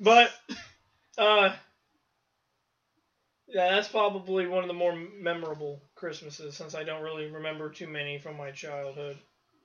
But, 0.00 0.32
uh, 1.16 1.54
yeah, 3.46 3.70
that's 3.70 3.86
probably 3.86 4.48
one 4.48 4.64
of 4.64 4.68
the 4.68 4.74
more 4.74 4.96
memorable 4.96 5.80
Christmases 5.94 6.56
since 6.56 6.74
I 6.74 6.82
don't 6.82 7.02
really 7.02 7.30
remember 7.30 7.70
too 7.70 7.86
many 7.86 8.18
from 8.18 8.36
my 8.36 8.50
childhood. 8.50 9.16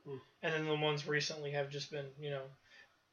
Hmm. 0.06 0.18
And 0.44 0.54
then 0.54 0.68
the 0.68 0.76
ones 0.76 1.08
recently 1.08 1.52
have 1.52 1.72
just 1.72 1.90
been, 1.90 2.06
you 2.20 2.30
know, 2.30 2.44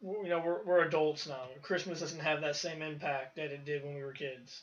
you 0.02 0.28
know, 0.28 0.42
we're, 0.44 0.64
we're 0.64 0.84
adults 0.84 1.26
now. 1.26 1.46
Christmas 1.62 2.00
doesn't 2.00 2.20
have 2.20 2.42
that 2.42 2.56
same 2.56 2.82
impact 2.82 3.36
that 3.36 3.52
it 3.52 3.64
did 3.64 3.84
when 3.84 3.94
we 3.94 4.02
were 4.02 4.12
kids. 4.12 4.62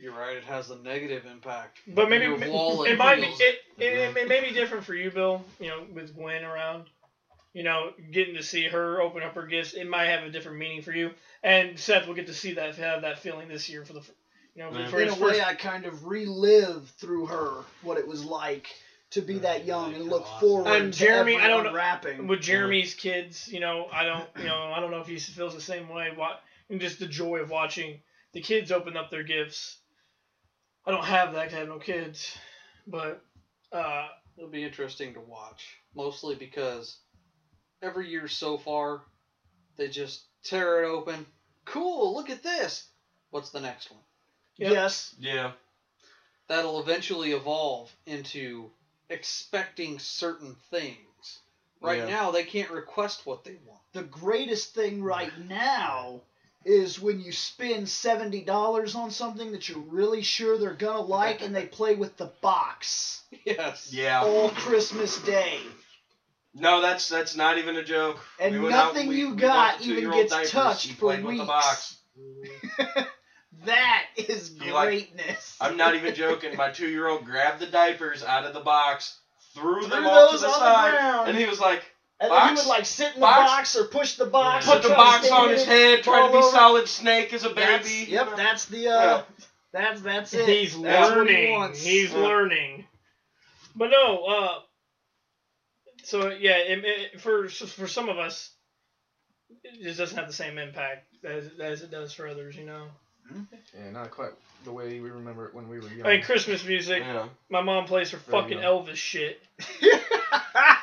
You're 0.00 0.12
right. 0.14 0.36
It 0.36 0.44
has 0.44 0.70
a 0.70 0.76
negative 0.76 1.26
impact. 1.26 1.78
But 1.88 2.08
maybe 2.08 2.26
it, 2.26 2.30
it 2.30 2.98
might 2.98 3.16
be 3.16 3.22
feels- 3.22 3.40
it, 3.40 3.58
it, 3.78 4.16
it, 4.16 4.28
may 4.28 4.40
be 4.40 4.52
different 4.52 4.84
for 4.84 4.94
you, 4.94 5.10
Bill. 5.10 5.44
You 5.60 5.68
know, 5.68 5.84
with 5.92 6.14
Gwen 6.14 6.44
around. 6.44 6.84
You 7.54 7.64
know, 7.64 7.90
getting 8.12 8.34
to 8.34 8.42
see 8.42 8.68
her 8.68 9.00
open 9.00 9.22
up 9.22 9.34
her 9.34 9.46
gifts, 9.46 9.72
it 9.72 9.88
might 9.88 10.06
have 10.06 10.22
a 10.22 10.30
different 10.30 10.58
meaning 10.58 10.82
for 10.82 10.92
you. 10.92 11.10
And 11.42 11.78
Seth 11.78 12.06
will 12.06 12.14
get 12.14 12.26
to 12.28 12.34
see 12.34 12.52
that, 12.54 12.76
have 12.76 13.02
that 13.02 13.18
feeling 13.18 13.48
this 13.48 13.68
year 13.68 13.84
for 13.84 13.94
the, 13.94 14.02
you 14.54 14.62
know, 14.62 14.70
Yeah. 14.70 14.88
for 14.88 15.00
In 15.00 15.08
a 15.08 15.12
way, 15.14 15.18
first. 15.18 15.46
I 15.46 15.54
kind 15.54 15.84
of 15.86 16.04
relive 16.04 16.88
through 16.98 17.26
her 17.26 17.50
what 17.82 17.96
it 17.98 18.06
was 18.06 18.24
like 18.24 18.68
to 19.12 19.22
be 19.22 19.38
that 19.38 19.64
young 19.64 19.94
and 19.94 20.04
look 20.04 20.26
Awesome. 20.26 20.48
forward 20.48 20.68
And 20.68 20.92
to 20.92 20.98
Jeremy, 20.98 21.32
every 21.34 21.44
I 21.44 21.48
don't 21.48 21.64
know- 22.20 22.26
With 22.26 22.42
Jeremy's 22.42 22.94
kids, 22.94 23.48
you 23.48 23.60
know, 23.60 23.88
I 23.90 24.04
don't, 24.04 24.28
you 24.38 24.44
know, 24.44 24.70
I 24.72 24.78
don't 24.78 24.90
know 24.90 25.00
if 25.00 25.08
he 25.08 25.18
feels 25.18 25.54
the 25.54 25.60
same 25.60 25.88
way. 25.88 26.10
What, 26.14 26.40
and 26.68 26.80
just 26.80 27.00
the 27.00 27.08
joy 27.08 27.38
of 27.38 27.50
watching 27.50 27.98
the 28.34 28.42
kids 28.42 28.70
open 28.70 28.96
up 28.96 29.10
their 29.10 29.22
gifts. 29.24 29.77
I 30.88 30.90
don't 30.90 31.04
have 31.04 31.32
that. 31.32 31.50
'cause 31.50 31.54
I 31.54 31.58
have 31.58 31.68
no 31.68 31.78
kids, 31.78 32.32
but 32.86 33.20
uh, 33.72 34.08
It'll 34.38 34.48
be 34.48 34.64
interesting 34.64 35.12
to 35.14 35.20
watch, 35.20 35.78
mostly 35.94 36.34
because 36.34 36.96
every 37.82 38.08
year 38.08 38.28
so 38.28 38.56
far, 38.56 39.02
they 39.76 39.88
just 39.88 40.20
tear 40.44 40.82
it 40.82 40.86
open. 40.86 41.26
Cool, 41.66 42.14
look 42.14 42.30
at 42.30 42.42
this. 42.42 42.84
What's 43.30 43.50
the 43.50 43.60
next 43.60 43.90
one? 43.90 44.02
Yep. 44.58 44.72
Yes. 44.72 45.14
Yeah. 45.18 45.50
That'll 46.48 46.78
eventually 46.80 47.30
evolve 47.32 47.94
into 48.06 48.70
expecting 49.08 49.98
certain 50.00 50.56
things. 50.70 51.38
Right 51.80 51.98
Yeah. 51.98 52.06
now, 52.06 52.30
they 52.30 52.42
can't 52.42 52.70
request 52.70 53.24
what 53.24 53.44
they 53.44 53.56
want. 53.56 53.82
The 53.92 54.02
greatest 54.02 54.72
thing 54.72 55.02
right 55.02 55.36
now 55.36 56.22
is 56.68 57.00
when 57.00 57.18
you 57.20 57.32
spend 57.32 57.88
seventy 57.88 58.42
dollars 58.42 58.94
on 58.94 59.10
something 59.10 59.52
that 59.52 59.68
you're 59.68 59.78
really 59.78 60.22
sure 60.22 60.58
they're 60.58 60.74
gonna 60.74 61.00
like, 61.00 61.40
and 61.42 61.54
they 61.56 61.66
play 61.66 61.94
with 61.94 62.16
the 62.16 62.30
box 62.42 63.22
Yes. 63.44 63.92
Yeah. 63.92 64.20
all 64.22 64.50
Christmas 64.50 65.18
Day, 65.22 65.58
No, 66.54 66.80
that's 66.80 67.08
that's 67.08 67.34
not 67.36 67.58
even 67.58 67.76
a 67.76 67.84
joke. 67.84 68.18
and 68.38 68.54
We 68.54 68.60
went 68.60 68.74
out 68.74 68.94
nothing 68.94 69.08
we- 69.08 69.16
you 69.20 69.30
we 69.30 69.36
got 69.36 69.78
bought 69.78 69.86
even 69.86 70.10
gets 70.10 70.30
diapers. 70.32 70.50
touched 70.50 70.92
for 70.92 71.06
played 71.14 71.24
with 71.24 71.32
weeks. 71.34 71.40
the 71.40 71.46
box. 71.46 71.96
That 73.64 74.04
is 74.16 74.52
You 74.52 74.72
like- 74.72 74.88
greatness. 74.88 75.56
I'm 75.60 75.76
not 75.76 75.94
even 75.96 76.14
joking. 76.14 76.56
My 76.56 76.70
two-year-old 76.70 77.24
grabbed 77.24 77.58
the 77.60 77.66
diapers 77.66 78.22
out 78.22 78.44
of 78.44 78.54
the 78.54 78.60
box, 78.60 79.18
threw, 79.54 79.80
Threw 79.80 79.90
them 79.90 80.06
all 80.06 80.30
to 80.30 80.38
the 80.38 80.46
on 80.46 80.52
the 80.52 80.58
side, 80.58 81.28
and 81.28 81.36
he 81.36 81.44
was 81.46 81.58
like, 81.60 81.82
And 82.20 82.32
then 82.32 82.48
he 82.48 82.54
would 82.56 82.66
like 82.66 82.84
sit 82.84 83.08
in 83.08 83.14
the 83.14 83.20
Box? 83.20 83.50
box, 83.74 83.76
or 83.76 83.84
push 83.84 84.16
the 84.16 84.26
box. 84.26 84.66
Yeah. 84.66 84.72
put 84.74 84.82
the 84.82 84.88
box 84.90 85.30
on 85.30 85.50
his 85.50 85.64
head, 85.64 86.02
trying 86.02 86.26
to 86.26 86.32
be 86.32 86.38
over. 86.38 86.50
solid 86.50 86.88
snake 86.88 87.32
as 87.32 87.44
a 87.44 87.50
That's, 87.50 87.88
baby. 87.88 88.10
yep, 88.10 88.24
you 88.26 88.30
know? 88.32 88.36
that's 88.36 88.64
the 88.64 88.88
uh, 88.88 88.90
Yeah. 89.16 89.22
that's 89.72 90.00
that's 90.00 90.34
it. 90.34 90.48
He's 90.48 90.80
That's 90.80 91.10
what 91.14 91.28
he 91.28 91.34
learning. 91.36 91.52
wants. 91.52 91.82
He's 91.84 92.12
Yeah. 92.12 92.18
learning. 92.18 92.84
But 93.76 93.90
no, 93.90 94.24
uh, 94.24 94.58
so 96.02 96.30
yeah, 96.30 96.56
it, 96.56 96.84
it, 96.84 97.20
for 97.20 97.48
for 97.48 97.86
some 97.86 98.08
of 98.08 98.18
us, 98.18 98.50
it 99.62 99.82
just 99.84 99.98
doesn't 99.98 100.16
have 100.18 100.26
the 100.26 100.32
same 100.32 100.58
impact 100.58 101.06
as, 101.24 101.50
as 101.60 101.82
it 101.82 101.90
does 101.92 102.12
for 102.12 102.26
others. 102.26 102.56
You 102.56 102.66
know. 102.66 102.86
Yeah, 103.78 103.90
not 103.92 104.10
quite 104.10 104.30
the 104.64 104.72
way 104.72 104.98
we 105.00 105.10
remember 105.10 105.46
it 105.46 105.54
when 105.54 105.68
we 105.68 105.78
were 105.78 105.88
young. 105.88 106.06
I 106.06 106.14
mean, 106.14 106.22
Christmas 106.22 106.64
music. 106.64 107.02
Yeah. 107.04 107.28
My 107.50 107.60
mom 107.60 107.84
plays 107.84 108.10
her 108.10 108.18
There 108.26 108.40
fucking 108.40 108.60
go. 108.62 108.80
Elvis 108.82 108.96
shit. 108.96 109.40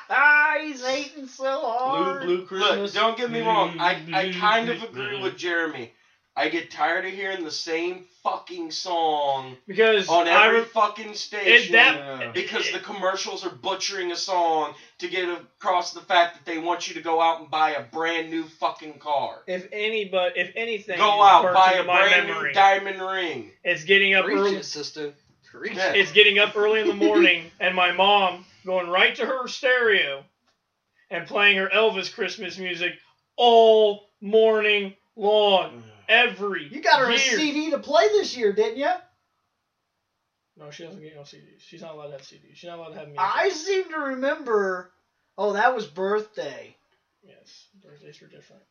He's 0.62 0.86
hating 0.86 1.28
so 1.28 1.60
hard. 1.62 2.24
blue, 2.26 2.46
blue 2.46 2.60
Look, 2.60 2.94
don't 2.94 3.18
get 3.18 3.30
me 3.32 3.41
wrong. 3.41 3.78
I, 3.80 4.02
I 4.13 4.32
kind 4.39 4.70
of 4.70 4.82
agree 4.84 5.22
with 5.22 5.38
Jeremy. 5.38 5.91
I 6.38 6.50
get 6.50 6.70
tired 6.70 7.06
of 7.06 7.12
hearing 7.13 7.46
the 7.46 7.52
same 7.52 8.04
fucking 8.22 8.70
song 8.72 9.56
Because 9.68 10.10
on 10.10 10.28
every 10.28 10.60
re- 10.60 10.65
fucking 10.65 11.13
station. 11.13 11.72
that- 11.74 11.96
Yeah. 12.20 12.32
because 12.34 12.70
the 12.74 12.80
commercials 12.80 13.46
are 13.46 13.52
butchering 13.52 14.12
a 14.12 14.18
song 14.18 14.74
to 14.98 15.08
get 15.08 15.30
across 15.30 15.94
the 15.94 16.02
fact 16.02 16.36
that 16.36 16.46
they 16.52 16.58
want 16.58 16.89
you 16.89 16.96
to 16.96 17.00
go 17.00 17.22
out 17.22 17.39
and 17.39 17.50
buy 17.50 17.72
a 17.72 17.84
brand 17.84 18.32
new 18.32 18.44
fucking 18.44 19.00
car. 19.00 19.44
if 19.48 19.68
any, 19.72 20.06
but 20.06 20.36
if 20.36 20.52
anything, 20.58 20.98
Go 20.98 21.22
out, 21.24 21.44
burns 21.44 21.56
buy 21.56 21.72
into 21.72 21.82
a 21.84 21.86
brand 21.86 22.28
memory, 22.28 22.48
new 22.50 22.54
diamond 22.54 23.02
ring. 23.02 23.52
it's 23.63 23.86
getting 23.86 24.13
up 24.13 24.26
Preach 24.26 24.38
early. 24.38 24.56
it, 24.58 24.65
sister. 24.65 25.13
Preach 25.54 25.76
Yeah. 25.76 25.94
It's 25.94 26.12
getting 26.12 26.38
up 26.38 26.58
early 26.58 26.82
in 26.82 26.88
the 26.88 26.94
morning, 26.96 27.50
and 27.62 27.74
my 27.74 27.94
mom 27.94 28.46
going 28.65 28.89
right 28.89 29.15
to 29.15 29.25
her 29.25 29.47
stereo 29.47 30.23
and 31.10 31.28
playing 31.28 31.58
her 31.58 31.69
Elvis 31.69 32.13
Christmas 32.13 32.58
music 32.58 32.93
all 33.38 34.10
morning 34.21 34.93
long, 35.15 35.84
every 36.10 36.67
You 36.67 36.82
got 36.82 36.99
her 36.99 37.12
a. 37.12 37.17
CD 37.17 37.71
to 37.71 37.80
play 37.80 38.08
this 38.10 38.36
year, 38.36 38.54
didn't 38.54 38.78
you? 38.78 38.91
No, 40.58 40.71
she 40.71 40.84
doesn't 40.84 41.01
get 41.01 41.15
no 41.15 41.21
CDs. 41.21 41.60
She's 41.60 41.82
not 41.82 41.93
allowed 41.93 42.08
to 42.08 42.12
have 42.13 42.21
CDs. 42.21 42.56
She's 42.56 42.69
not 42.69 42.80
allowed 42.80 42.93
to 42.93 42.99
have 42.99 43.08
music. 43.08 43.21
I 43.21 43.49
seem 43.49 43.89
to 43.91 43.97
remember. 43.97 44.91
Oh, 45.38 45.54
that 45.54 45.75
was 45.75 45.86
birthday. 45.86 46.75
yes, 47.23 47.65
birthdays 47.84 48.21
are 48.21 48.28
different. 48.28 48.63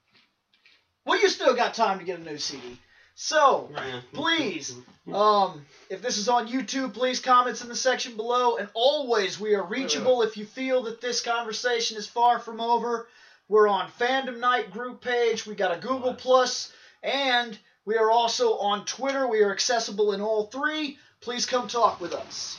Well, 1.04 1.20
you 1.20 1.28
still 1.28 1.54
got 1.54 1.74
time 1.74 1.98
to 1.98 2.04
get 2.04 2.20
a 2.20 2.22
new 2.22 2.38
CD. 2.38 2.78
So, 3.14 3.70
please, 4.12 4.74
um, 5.12 5.64
if 5.88 6.02
this 6.02 6.18
is 6.18 6.28
on 6.28 6.48
YouTube, 6.48 6.94
please 6.94 7.20
comments 7.20 7.62
in 7.62 7.68
the 7.68 7.76
section 7.76 8.16
below. 8.16 8.56
And 8.56 8.68
always, 8.74 9.38
we 9.38 9.54
are 9.54 9.62
reachable 9.62 10.22
if 10.22 10.36
you 10.36 10.44
feel 10.44 10.82
that 10.84 11.00
this 11.00 11.20
conversation 11.20 11.96
is 11.96 12.06
far 12.06 12.38
from 12.38 12.60
over. 12.60 13.06
We're 13.48 13.68
on 13.68 13.90
Fandom 14.00 14.40
Night 14.40 14.70
group 14.70 15.00
page. 15.00 15.46
We 15.46 15.54
got 15.54 15.76
a 15.76 15.80
Google 15.80 16.14
Plus, 16.14 16.72
and 17.02 17.56
we 17.84 17.96
are 17.96 18.10
also 18.10 18.56
on 18.56 18.84
Twitter. 18.84 19.28
We 19.28 19.42
are 19.42 19.52
accessible 19.52 20.12
in 20.12 20.20
all 20.20 20.46
three. 20.46 20.98
Please 21.20 21.46
come 21.46 21.68
talk 21.68 22.00
with 22.00 22.14
us. 22.14 22.58